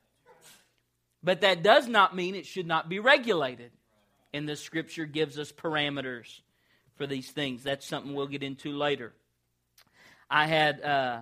[1.22, 3.72] But that does not mean it should not be regulated.
[4.34, 6.40] And the scripture gives us parameters
[6.96, 7.64] for these things.
[7.64, 9.12] That's something we'll get into later.
[10.30, 11.22] I had, uh,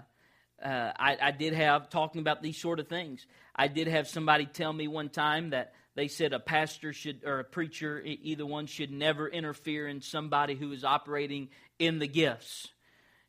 [0.64, 4.46] uh, I, I did have, talking about these sort of things, I did have somebody
[4.46, 8.66] tell me one time that they said a pastor should, or a preacher, either one
[8.66, 12.70] should never interfere in somebody who is operating in the gifts.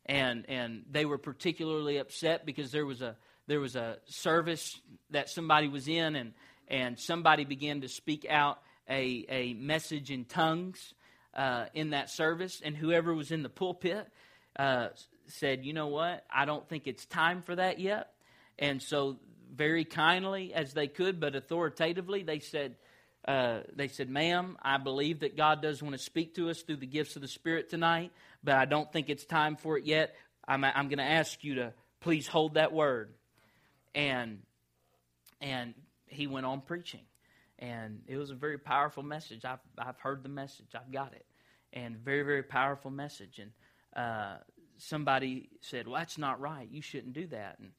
[0.05, 3.15] and and they were particularly upset because there was a
[3.47, 4.79] there was a service
[5.11, 6.33] that somebody was in, and
[6.67, 10.93] and somebody began to speak out a a message in tongues
[11.35, 14.07] uh, in that service, and whoever was in the pulpit
[14.57, 14.89] uh,
[15.27, 16.23] said, "You know what?
[16.33, 18.11] I don't think it's time for that yet."
[18.57, 19.17] And so,
[19.53, 22.75] very kindly as they could, but authoritatively, they said.
[23.27, 26.75] Uh, they said, Ma'am, I believe that God does want to speak to us through
[26.75, 28.11] the gifts of the Spirit tonight,
[28.43, 30.13] but I don't think it's time for it yet.
[30.47, 33.15] I'm, I'm going to ask you to please hold that word.
[33.95, 34.43] And,
[35.41, 35.73] and
[36.05, 37.01] he went on preaching.
[37.57, 39.45] And it was a very powerful message.
[39.45, 41.25] I've, I've heard the message, I've got it.
[41.73, 43.39] And very, very powerful message.
[43.39, 43.51] And
[43.95, 44.37] uh,
[44.77, 46.67] somebody said, Well, that's not right.
[46.69, 47.57] You shouldn't do that.
[47.59, 47.71] And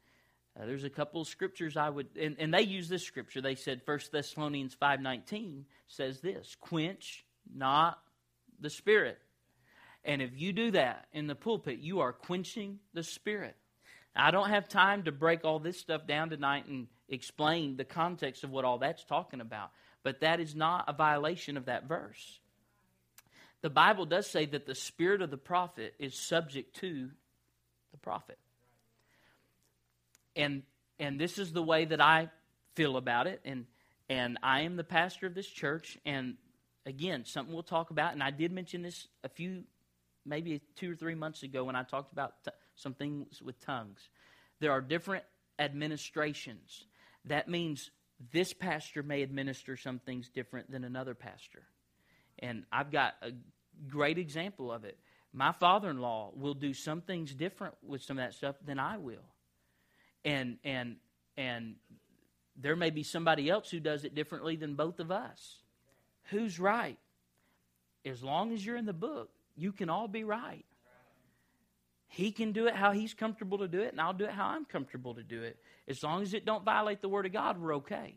[0.59, 3.40] uh, there's a couple of scriptures I would, and, and they use this scripture.
[3.40, 7.99] They said 1 Thessalonians 5.19 says this, quench not
[8.61, 9.19] the spirit.
[10.05, 13.57] And if you do that in the pulpit, you are quenching the spirit.
[14.14, 18.45] I don't have time to break all this stuff down tonight and explain the context
[18.45, 19.71] of what all that's talking about,
[20.03, 22.40] but that is not a violation of that verse.
[23.61, 27.11] The Bible does say that the spirit of the prophet is subject to
[27.90, 28.38] the prophet.
[30.37, 30.62] And
[30.99, 32.31] and this is the way that I
[32.75, 33.66] feel about it and
[34.09, 36.37] and I am the pastor of this church and
[36.85, 39.64] again, something we'll talk about and I did mention this a few
[40.25, 44.01] maybe two or three months ago when I talked about t- some things with tongues.
[44.61, 45.25] There are different
[45.59, 46.85] administrations.
[47.25, 47.90] That means
[48.33, 51.62] this pastor may administer some things different than another pastor.
[52.38, 53.31] And I've got a
[53.88, 54.99] great example of it.
[55.33, 58.79] My father in law will do some things different with some of that stuff than
[58.79, 59.25] I will.
[60.26, 60.96] And and
[61.38, 61.76] and
[62.56, 65.60] there may be somebody else who does it differently than both of us.
[66.30, 66.98] Who's right?
[68.04, 70.64] As long as you're in the book, you can all be right.
[72.08, 74.46] He can do it how he's comfortable to do it, and I'll do it how
[74.46, 75.58] I'm comfortable to do it.
[75.88, 78.14] As long as it don't violate the Word of God, we're okay.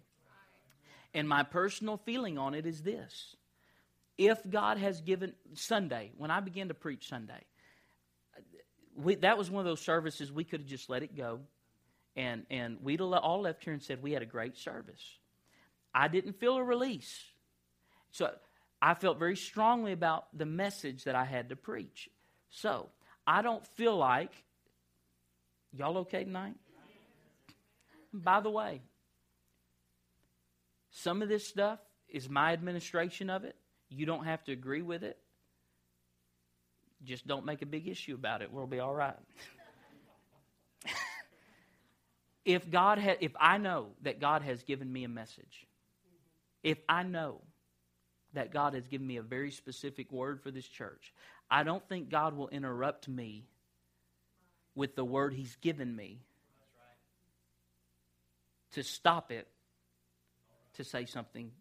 [1.13, 3.35] And my personal feeling on it is this.
[4.17, 7.41] If God has given Sunday, when I began to preach Sunday,
[8.95, 11.39] we, that was one of those services we could have just let it go.
[12.19, 15.01] And, and we'd all left here and said we had a great service.
[15.95, 17.17] I didn't feel a release.
[18.12, 18.29] So
[18.82, 22.10] I felt very strongly about the message that I had to preach.
[22.49, 22.89] So,
[23.25, 24.32] I don't feel like,
[25.71, 26.55] y'all okay tonight?
[28.13, 28.82] By the way,
[30.91, 31.79] some of this stuff
[32.10, 33.55] is my administration of it.
[33.89, 35.17] You don't have to agree with it.
[37.03, 38.51] Just don't make a big issue about it.
[38.51, 39.15] We'll be all right.
[42.45, 45.67] if God ha- if I know that God has given me a message,
[46.63, 47.41] if I know
[48.34, 51.13] that God has given me a very specific word for this church.
[51.49, 53.45] I don't think God will interrupt me
[54.75, 56.19] with the word He's given me
[58.73, 59.47] to stop it
[60.75, 61.52] to say something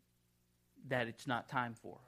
[0.88, 1.98] that it's not time for.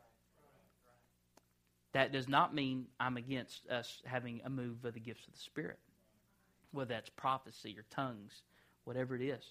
[1.93, 5.41] That does not mean I'm against us having a move of the gifts of the
[5.41, 5.79] Spirit,
[6.71, 8.43] whether that's prophecy or tongues,
[8.85, 9.45] whatever it is.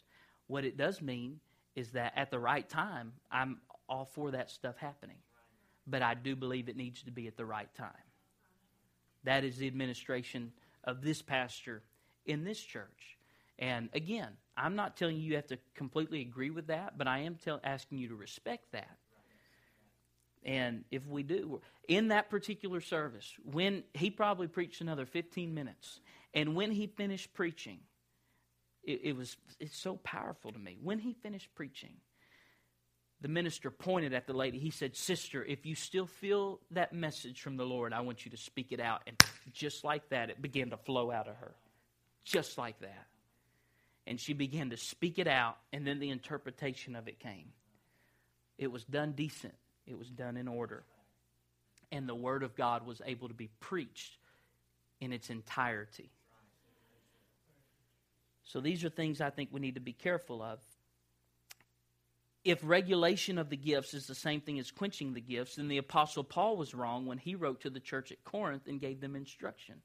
[0.48, 1.39] What it does mean
[1.76, 5.18] is that at the right time, I'm all for that stuff happening.
[5.88, 7.89] But I do believe it needs to be at the right time.
[9.24, 10.52] That is the administration
[10.84, 11.84] of this pastor
[12.26, 13.18] in this church.
[13.58, 17.20] And again, I'm not telling you you have to completely agree with that, but I
[17.20, 18.98] am tell, asking you to respect that.
[20.44, 26.00] And if we do, in that particular service, when he probably preached another 15 minutes,
[26.34, 27.80] and when he finished preaching,
[28.89, 30.78] it, it was it's so powerful to me.
[30.82, 31.93] When he finished preaching,
[33.21, 34.58] the minister pointed at the lady.
[34.58, 38.32] He said, Sister, if you still feel that message from the Lord, I want you
[38.32, 39.02] to speak it out.
[39.06, 39.15] And
[39.54, 41.54] just like that, it began to flow out of her.
[42.23, 43.08] Just like that.
[44.08, 47.49] And she began to speak it out, and then the interpretation of it came.
[48.58, 49.54] It was done decent,
[49.86, 50.84] it was done in order.
[51.91, 54.17] And the Word of God was able to be preached
[55.00, 56.10] in its entirety.
[58.50, 60.60] So these are things I think we need to be careful of
[62.43, 65.77] if regulation of the gifts is the same thing as quenching the gifts, then the
[65.77, 69.15] Apostle Paul was wrong when he wrote to the church at Corinth and gave them
[69.15, 69.75] instruction.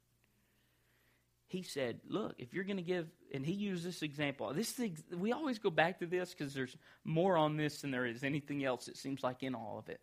[1.46, 4.52] He said, Look, if you're going to give, and he used this example.
[4.54, 8.06] This thing, we always go back to this because there's more on this than there
[8.06, 10.00] is anything else, it seems like, in all of it.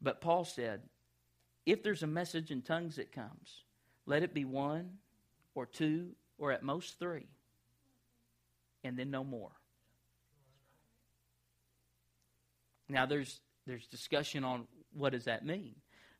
[0.00, 0.82] But Paul said,
[1.66, 3.64] If there's a message in tongues that comes,
[4.06, 4.98] let it be one
[5.54, 7.26] or two or at most three,
[8.84, 9.50] and then no more.
[12.88, 15.76] Now, there's, there's discussion on what does that mean.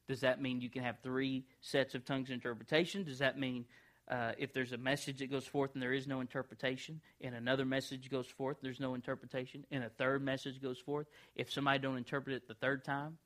[0.06, 3.04] Does that mean you can have three sets of tongues interpretation?
[3.04, 3.64] Does that mean
[4.10, 7.64] uh, if there's a message that goes forth and there is no interpretation, and another
[7.64, 11.06] message goes forth, there's no interpretation, and a third message goes forth,
[11.36, 13.18] if somebody don't interpret it the third time,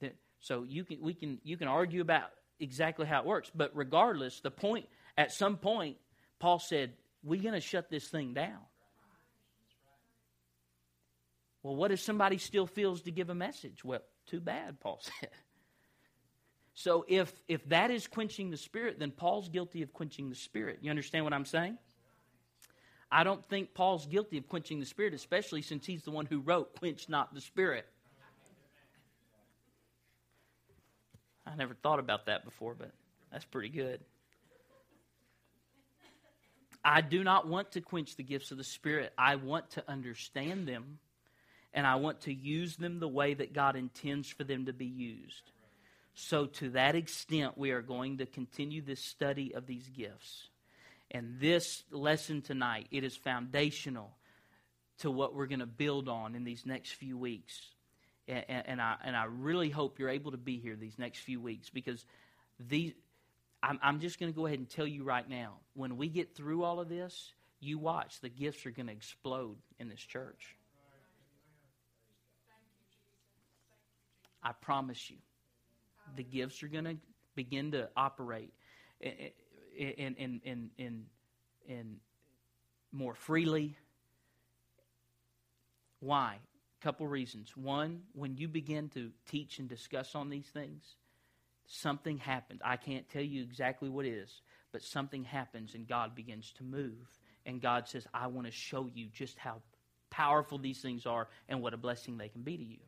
[0.00, 3.70] then, so you can we can you can argue about exactly how it works, but
[3.74, 5.96] regardless, the point at some point,
[6.40, 6.92] Paul said,
[7.22, 8.60] "We're going to shut this thing down."
[11.62, 13.84] Well, what if somebody still feels to give a message?
[13.84, 15.30] Well, too bad, Paul said.
[16.74, 20.78] So if if that is quenching the spirit, then Paul's guilty of quenching the spirit.
[20.82, 21.78] You understand what I'm saying?
[23.10, 26.40] I don't think Paul's guilty of quenching the spirit, especially since he's the one who
[26.40, 27.86] wrote "Quench not the spirit."
[31.46, 32.92] I never thought about that before, but
[33.32, 34.00] that's pretty good.
[36.88, 39.12] I do not want to quench the gifts of the Spirit.
[39.18, 41.00] I want to understand them,
[41.74, 44.86] and I want to use them the way that God intends for them to be
[44.86, 45.50] used.
[46.14, 50.48] So, to that extent, we are going to continue this study of these gifts.
[51.10, 54.12] And this lesson tonight, it is foundational
[54.98, 57.60] to what we're going to build on in these next few weeks.
[58.28, 61.40] And, and, I, and I really hope you're able to be here these next few
[61.40, 62.04] weeks because
[62.60, 62.92] these,
[63.66, 66.36] I'm, I'm just going to go ahead and tell you right now when we get
[66.36, 70.56] through all of this, you watch, the gifts are going to explode in this church.
[74.40, 75.16] I promise you
[76.14, 76.96] the gifts are going to
[77.34, 78.52] begin to operate
[79.00, 81.06] in, in, in, in,
[81.66, 81.96] in
[82.92, 83.76] more freely.
[85.98, 86.38] Why?
[86.80, 87.56] A couple reasons.
[87.56, 90.84] One, when you begin to teach and discuss on these things,
[91.66, 92.60] something happens.
[92.64, 94.40] I can't tell you exactly what it is,
[94.72, 97.18] but something happens and God begins to move.
[97.44, 99.62] And God says, I want to show you just how
[100.10, 102.78] powerful these things are and what a blessing they can be to you.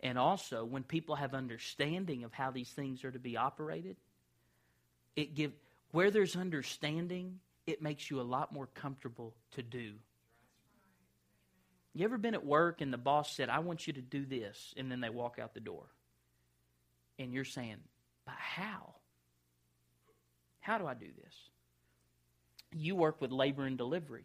[0.00, 3.96] And also, when people have understanding of how these things are to be operated,
[5.14, 5.52] it give
[5.92, 9.94] where there's understanding, it makes you a lot more comfortable to do.
[11.94, 14.74] You ever been at work and the boss said, I want you to do this,
[14.76, 15.84] and then they walk out the door?
[17.18, 17.78] And you're saying,
[18.26, 18.94] But how?
[20.60, 21.34] How do I do this?
[22.74, 24.24] You work with labor and delivery.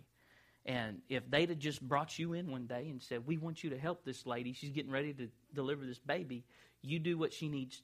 [0.65, 3.69] And if they'd have just brought you in one day and said, We want you
[3.71, 6.43] to help this lady, she's getting ready to deliver this baby,
[6.81, 7.81] you do what she needs,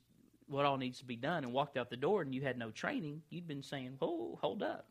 [0.48, 2.72] what all needs to be done, and walked out the door and you had no
[2.72, 4.88] training, you'd been saying, Whoa, hold up.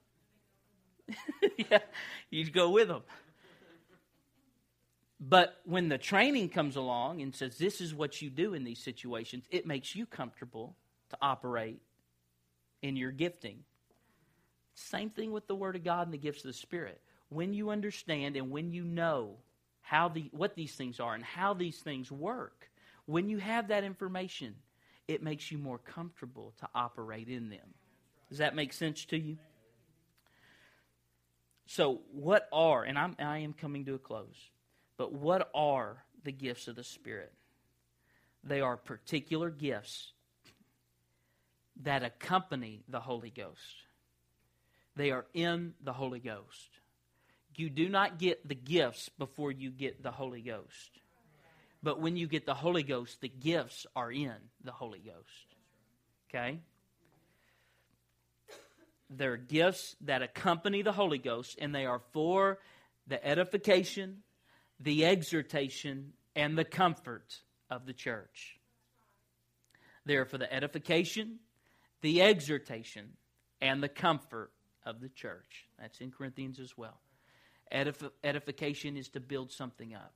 [1.56, 1.78] yeah,
[2.30, 3.02] you'd go with them.
[5.18, 8.82] But when the training comes along and says, This is what you do in these
[8.82, 10.76] situations, it makes you comfortable
[11.11, 11.80] to operate
[12.82, 13.61] in your gifting.
[14.74, 17.70] Same thing with the Word of God and the gifts of the Spirit when you
[17.70, 19.36] understand and when you know
[19.80, 22.70] how the, what these things are and how these things work,
[23.07, 24.54] when you have that information,
[25.09, 27.74] it makes you more comfortable to operate in them.
[28.28, 29.38] Does that make sense to you?
[31.68, 34.36] So, what are, and I'm, I am coming to a close,
[34.96, 37.32] but what are the gifts of the Spirit?
[38.44, 40.12] They are particular gifts
[41.82, 43.82] that accompany the Holy Ghost.
[44.96, 46.70] They are in the Holy Ghost.
[47.54, 50.90] You do not get the gifts before you get the Holy Ghost.
[51.82, 55.54] But when you get the Holy Ghost, the gifts are in the Holy Ghost.
[56.28, 56.60] Okay?
[59.08, 62.58] They're gifts that accompany the Holy Ghost, and they are for
[63.06, 64.22] the edification,
[64.80, 68.58] the exhortation, and the comfort of the church.
[70.04, 71.38] They're for the edification,
[72.07, 73.09] the exhortation,
[73.61, 74.52] and the comfort
[74.84, 75.66] of the church.
[75.76, 77.00] That's in Corinthians as well.
[77.72, 80.14] Edif- edification is to build something up,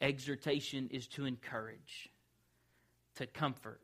[0.00, 2.08] exhortation is to encourage,
[3.14, 3.80] to comfort.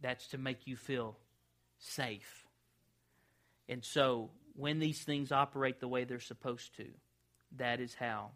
[0.00, 1.16] That's to make you feel
[1.80, 2.46] safe.
[3.68, 6.86] And so, when these things operate the way they're supposed to,
[7.56, 8.30] that is how,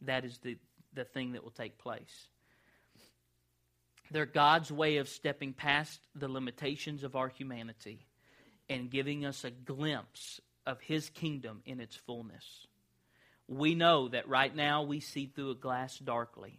[0.00, 0.56] that is the,
[0.94, 2.28] the thing that will take place.
[4.10, 8.06] They're God's way of stepping past the limitations of our humanity
[8.68, 12.66] and giving us a glimpse of his kingdom in its fullness.
[13.48, 16.58] We know that right now we see through a glass darkly.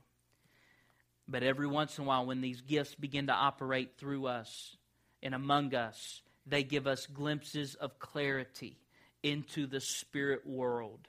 [1.27, 4.77] But every once in a while, when these gifts begin to operate through us
[5.21, 8.77] and among us, they give us glimpses of clarity
[9.23, 11.07] into the spirit world.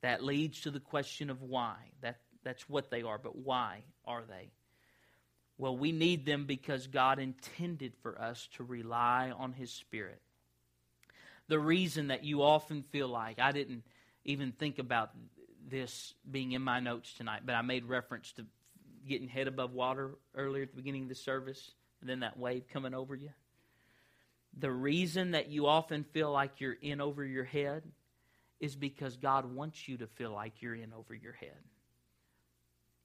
[0.00, 1.76] That leads to the question of why.
[2.00, 4.50] That, that's what they are, but why are they?
[5.58, 10.20] Well, we need them because God intended for us to rely on His Spirit
[11.48, 13.84] the reason that you often feel like I didn't
[14.24, 15.10] even think about
[15.68, 18.46] this being in my notes tonight, but I made reference to
[19.08, 22.64] getting head above water earlier at the beginning of the service, and then that wave
[22.72, 23.30] coming over you.
[24.58, 27.82] The reason that you often feel like you're in over your head
[28.58, 31.58] is because God wants you to feel like you're in over your head.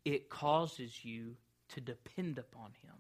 [0.06, 1.36] It causes you
[1.72, 2.94] to depend upon Him.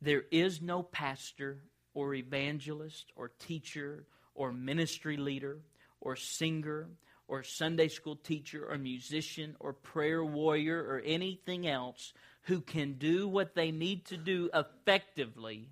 [0.00, 1.58] There is no pastor
[1.94, 4.04] or evangelist or teacher
[4.34, 5.58] or ministry leader
[6.00, 6.88] or singer
[7.28, 13.26] or Sunday school teacher or musician or prayer warrior or anything else who can do
[13.26, 15.70] what they need to do effectively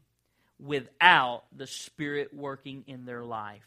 [0.59, 3.67] without the Spirit working in their life.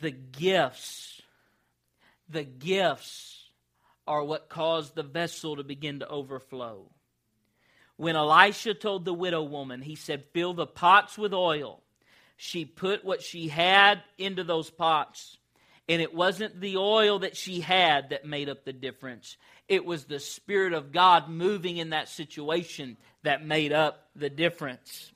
[0.00, 1.22] The gifts,
[2.28, 3.47] the gifts
[4.08, 6.90] are what caused the vessel to begin to overflow.
[7.96, 11.82] When Elisha told the widow woman, he said, Fill the pots with oil.
[12.36, 15.36] She put what she had into those pots.
[15.88, 19.36] And it wasn't the oil that she had that made up the difference.
[19.68, 25.12] It was the Spirit of God moving in that situation that made up the difference.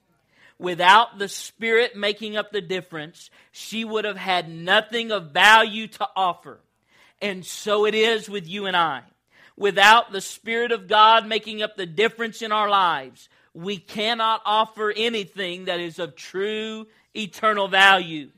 [0.59, 6.09] Without the Spirit making up the difference, she would have had nothing of value to
[6.17, 6.59] offer.
[7.23, 9.05] And so it is with you and I
[9.57, 14.93] without the Spirit of God making up the difference in our lives, we cannot offer
[14.95, 18.31] anything that is of true eternal value.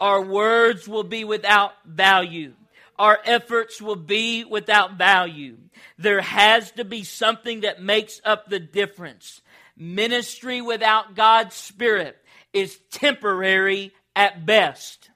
[0.00, 2.54] Our words will be without value.
[2.98, 5.56] Our efforts will be without value.
[5.98, 9.40] There has to be something that makes up the difference.
[9.76, 12.16] Ministry without God's Spirit
[12.52, 15.10] is temporary at best.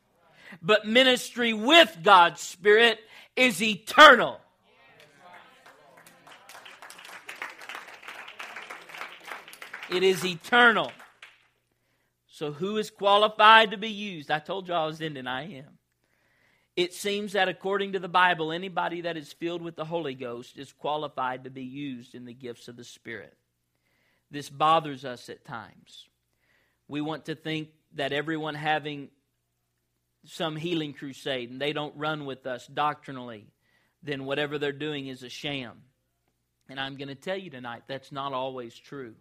[0.61, 2.99] But ministry with God's Spirit
[3.37, 4.41] is eternal.
[9.91, 10.91] It is eternal.
[12.27, 14.31] So, who is qualified to be used?
[14.31, 15.27] I told you I was ending.
[15.27, 15.79] I am.
[16.75, 20.57] It seems that according to the Bible, anybody that is filled with the Holy Ghost
[20.57, 23.37] is qualified to be used in the gifts of the Spirit.
[24.31, 26.09] This bothers us at times.
[26.89, 29.11] We want to think that everyone having
[30.25, 33.47] some healing crusade and they don't run with us doctrinally,
[34.03, 35.83] then whatever they're doing is a sham.
[36.69, 39.15] And I'm going to tell you tonight that's not always true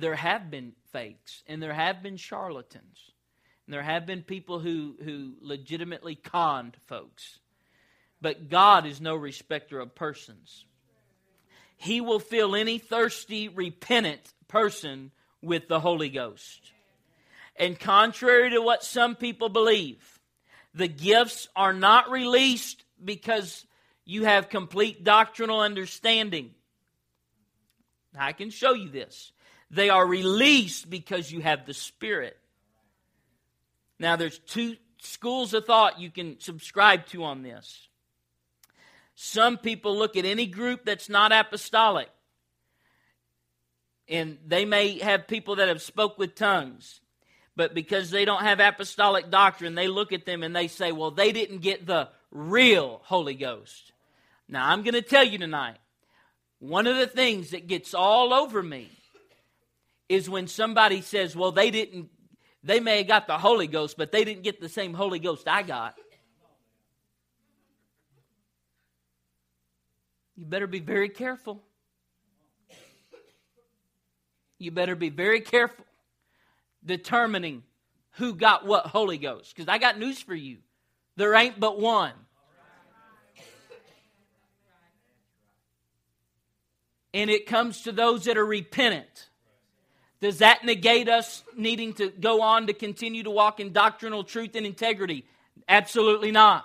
[0.00, 3.12] there have been fakes and there have been charlatans.
[3.66, 7.38] And there have been people who, who legitimately conned folks.
[8.20, 10.64] But God is no respecter of persons.
[11.76, 15.12] He will fill any thirsty, repentant person
[15.42, 16.72] with the Holy Ghost.
[17.58, 20.20] And contrary to what some people believe,
[20.74, 23.66] the gifts are not released because
[24.04, 26.52] you have complete doctrinal understanding.
[28.16, 29.32] I can show you this.
[29.70, 32.36] They are released because you have the Spirit.
[33.98, 37.88] Now, there's two schools of thought you can subscribe to on this.
[39.14, 42.08] Some people look at any group that's not apostolic,
[44.08, 47.00] and they may have people that have spoke with tongues,
[47.58, 51.10] but because they don't have apostolic doctrine, they look at them and they say, well,
[51.10, 53.90] they didn't get the real Holy Ghost.
[54.48, 55.78] Now, I'm going to tell you tonight,
[56.60, 58.88] one of the things that gets all over me
[60.08, 62.10] is when somebody says, well, they didn't,
[62.62, 65.48] they may have got the Holy Ghost, but they didn't get the same Holy Ghost
[65.48, 65.96] I got.
[70.36, 71.60] You better be very careful.
[74.60, 75.86] You better be very careful
[76.88, 77.62] determining
[78.12, 79.54] who got what Holy Ghost.
[79.54, 80.58] Because I got news for you
[81.18, 82.12] there ain't but one.
[87.12, 89.28] And it comes to those that are repentant.
[90.20, 94.54] Does that negate us needing to go on to continue to walk in doctrinal truth
[94.54, 95.24] and integrity?
[95.68, 96.64] Absolutely not.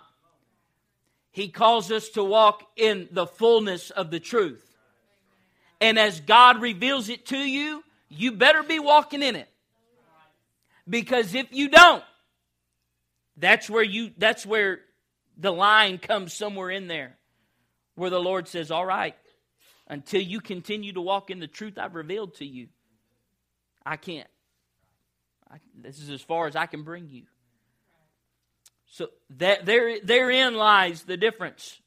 [1.31, 4.63] He calls us to walk in the fullness of the truth.
[5.81, 9.49] And as God reveals it to you, you better be walking in it.
[10.87, 12.03] Because if you don't,
[13.37, 14.79] that's where you that's where
[15.37, 17.17] the line comes somewhere in there
[17.95, 19.15] where the Lord says, "All right,
[19.87, 22.67] until you continue to walk in the truth I've revealed to you,
[23.85, 24.27] I can't.
[25.49, 27.23] I, this is as far as I can bring you.
[28.87, 31.79] So that there, therein lies the difference.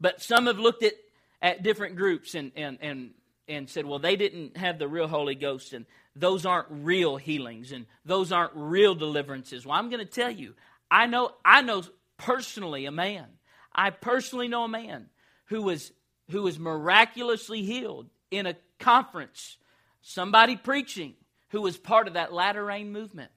[0.00, 0.94] But some have looked at,
[1.42, 3.10] at different groups and, and, and,
[3.48, 7.72] and said, well, they didn't have the real Holy Ghost, and those aren't real healings,
[7.72, 9.64] and those aren't real deliverances.
[9.64, 10.54] Well, I'm going to tell you,
[10.90, 11.82] I know, I know
[12.16, 13.26] personally a man.
[13.74, 15.06] I personally know a man
[15.46, 15.92] who was,
[16.30, 19.56] who was miraculously healed in a conference
[20.00, 21.14] somebody preaching
[21.50, 23.30] who was part of that latter rain movement.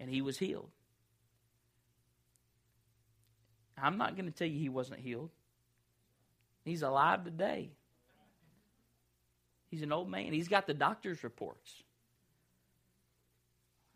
[0.00, 0.70] And he was healed.
[3.80, 5.30] I'm not going to tell you he wasn't healed.
[6.64, 7.70] He's alive today.
[9.74, 10.32] He's an old man.
[10.32, 11.82] He's got the doctor's reports.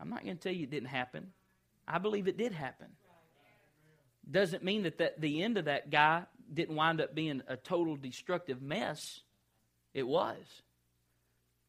[0.00, 1.28] I'm not going to tell you it didn't happen.
[1.86, 2.88] I believe it did happen.
[4.28, 7.94] Doesn't mean that, that the end of that guy didn't wind up being a total
[7.94, 9.20] destructive mess.
[9.94, 10.62] It was.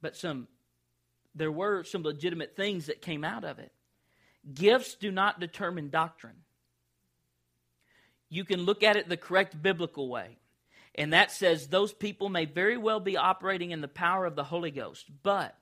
[0.01, 0.47] But some
[1.35, 3.71] there were some legitimate things that came out of it.
[4.51, 6.41] Gifts do not determine doctrine.
[8.27, 10.38] You can look at it the correct biblical way.
[10.99, 14.43] And that says those people may very well be operating in the power of the
[14.43, 15.55] Holy Ghost, but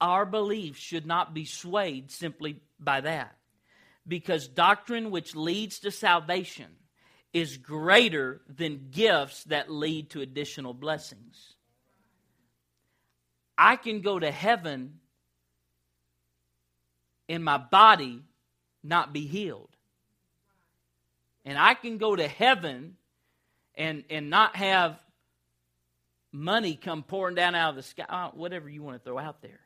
[0.00, 3.36] our belief should not be swayed simply by that.
[4.06, 6.68] Because doctrine which leads to salvation
[7.32, 11.54] is greater than gifts that lead to additional blessings.
[13.58, 15.00] I can go to heaven
[17.26, 18.22] in my body
[18.84, 19.70] not be healed.
[21.44, 22.96] And I can go to heaven
[23.76, 24.98] and, and not have
[26.32, 29.42] money come pouring down out of the sky, uh, whatever you want to throw out
[29.42, 29.60] there.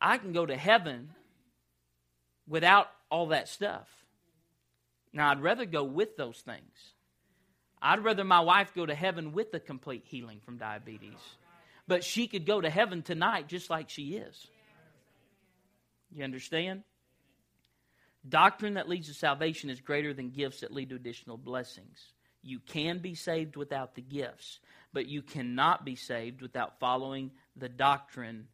[0.00, 1.10] I can go to heaven
[2.46, 3.88] without all that stuff.
[5.12, 6.94] Now, I'd rather go with those things.
[7.80, 11.18] I'd rather my wife go to heaven with the complete healing from diabetes.
[11.86, 14.46] But she could go to heaven tonight just like she is.
[16.12, 16.82] You understand?
[18.28, 22.12] Doctrine that leads to salvation is greater than gifts that lead to additional blessings.
[22.42, 24.60] You can be saved without the gifts,
[24.92, 28.48] but you cannot be saved without following the doctrine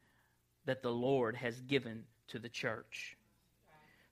[0.64, 3.16] that the Lord has given to the church.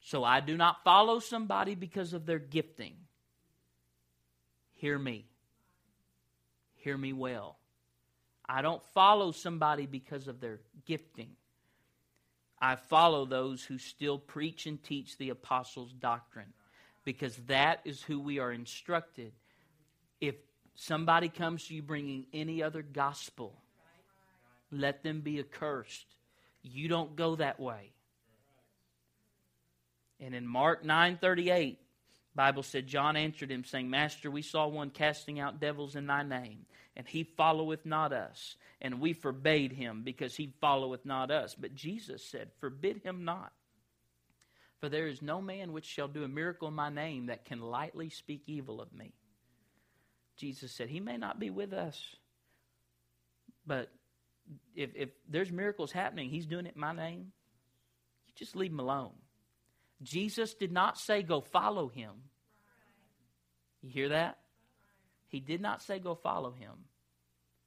[0.01, 2.95] So I do not follow somebody because of their gifting.
[4.73, 5.27] Hear me.
[6.75, 7.57] Hear me well.
[8.49, 11.31] I don't follow somebody because of their gifting.
[12.61, 16.53] I follow those who still preach and teach the apostles' doctrine
[17.05, 19.33] because that is who we are instructed.
[20.23, 20.37] If
[20.77, 23.61] somebody comes to you bringing any other gospel,
[24.70, 26.07] let them be accursed.
[26.62, 27.91] You don't go that way.
[30.20, 31.79] And in Mark 9:38,
[32.37, 36.23] Bible said John answered him saying, "Master, we saw one casting out devils in thy
[36.23, 41.57] name, and he followeth not us, and we forbade him because he followeth not us."
[41.57, 43.53] But Jesus said, "Forbid him not.
[44.79, 47.61] For there is no man which shall do a miracle in my name that can
[47.61, 49.14] lightly speak evil of me."
[50.37, 52.01] Jesus said, "He may not be with us,
[53.66, 53.91] but
[54.74, 57.33] if, if there's miracles happening, he's doing it in my name,
[58.26, 59.12] you just leave him alone.
[60.03, 62.11] Jesus did not say, go follow him.
[63.83, 64.39] You hear that?
[65.28, 66.72] He did not say, go follow him.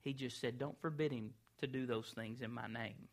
[0.02, 3.08] He just said, don't forbid him to do those things in my name.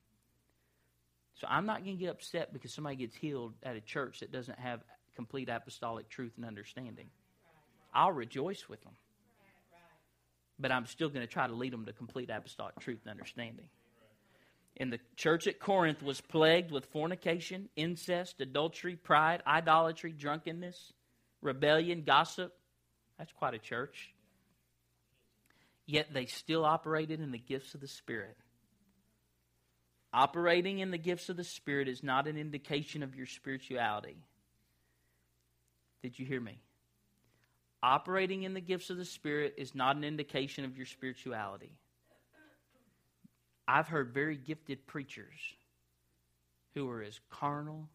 [1.35, 4.33] So I'm not going to get upset because somebody gets healed at a church that
[4.33, 4.81] doesn't have
[5.15, 7.09] complete apostolic truth and understanding.
[7.95, 8.93] I'll rejoice with them
[10.59, 13.67] but I'm still going to try to lead them to complete apostolic truth and understanding.
[14.77, 20.93] And the church at Corinth was plagued with fornication, incest, adultery, pride, idolatry, drunkenness,
[21.43, 22.55] rebellion, gossip.
[23.19, 24.15] That's quite a church.
[25.87, 28.37] Yet they still operated in the gifts of the Spirit.
[30.15, 34.17] Operating in the gifts of the Spirit is not an indication of your spirituality.
[36.03, 36.61] Did you hear me?
[37.83, 41.73] Operating in the gifts of the Spirit is not an indication of your spirituality.
[43.67, 45.41] I've heard very gifted preachers
[46.75, 47.89] who are as carnal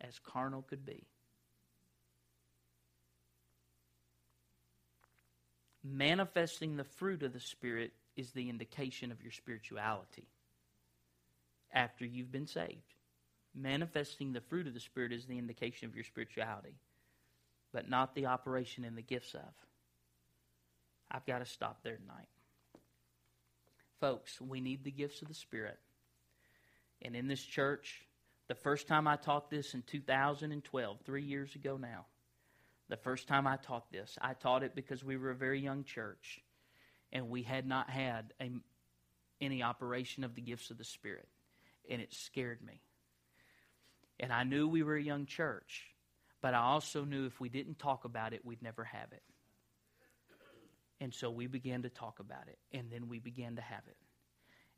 [0.00, 1.06] as carnal could be.
[5.84, 10.26] Manifesting the fruit of the Spirit is the indication of your spirituality
[11.72, 12.94] after you've been saved.
[13.54, 16.74] Manifesting the fruit of the Spirit is the indication of your spirituality
[17.74, 19.52] but not the operation and the gifts of.
[21.10, 22.28] I've got to stop there tonight.
[24.00, 25.78] Folks, we need the gifts of the Spirit.
[27.02, 28.06] And in this church,
[28.46, 32.06] the first time I taught this in 2012, three years ago now,
[32.88, 35.82] the first time I taught this, I taught it because we were a very young
[35.82, 36.40] church
[37.12, 38.50] and we had not had a,
[39.40, 41.28] any operation of the gifts of the Spirit.
[41.90, 42.80] And it scared me.
[44.20, 45.93] And I knew we were a young church.
[46.44, 49.22] But I also knew if we didn't talk about it, we'd never have it.
[51.00, 53.96] And so we began to talk about it, and then we began to have it.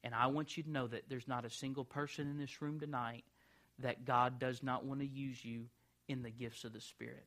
[0.05, 2.79] And I want you to know that there's not a single person in this room
[2.79, 3.25] tonight
[3.81, 5.65] that God does not want to use you
[6.07, 7.27] in the gifts of the Spirit.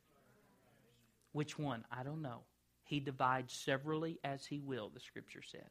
[1.33, 1.83] Which one?
[1.91, 2.43] I don't know.
[2.85, 5.67] He divides severally as he will, the scripture said.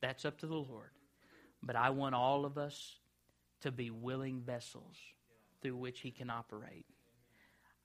[0.00, 0.92] That's up to the Lord.
[1.62, 2.96] But I want all of us
[3.60, 4.96] to be willing vessels
[5.60, 6.86] through which he can operate.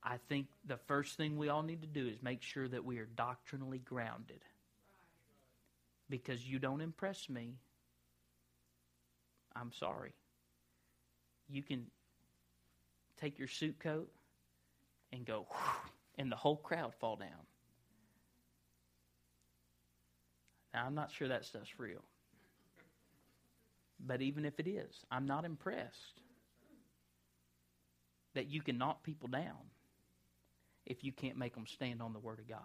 [0.03, 2.99] I think the first thing we all need to do is make sure that we
[2.99, 4.41] are doctrinally grounded.
[6.09, 7.55] Because you don't impress me
[9.55, 10.13] I'm sorry.
[11.49, 11.85] You can
[13.19, 14.09] take your suit coat
[15.11, 15.47] and go,
[16.17, 17.29] and the whole crowd fall down.
[20.73, 22.03] Now, I'm not sure that stuff's real.
[24.05, 26.21] But even if it is, I'm not impressed
[28.33, 29.69] that you can knock people down
[30.85, 32.59] if you can't make them stand on the Word of God.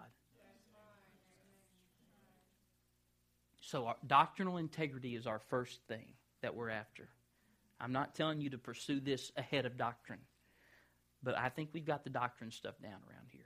[3.61, 7.09] So, our doctrinal integrity is our first thing that we're after.
[7.81, 10.21] I'm not telling you to pursue this ahead of doctrine,
[11.23, 13.43] but I think we've got the doctrine stuff down around here.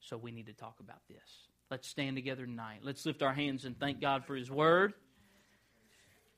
[0.00, 1.48] So, we need to talk about this.
[1.70, 2.80] Let's stand together tonight.
[2.82, 4.92] Let's lift our hands and thank God for His Word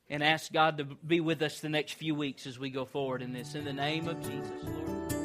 [0.09, 3.21] and ask God to be with us the next few weeks as we go forward
[3.21, 3.55] in this.
[3.55, 5.16] In the name of Jesus, Lord.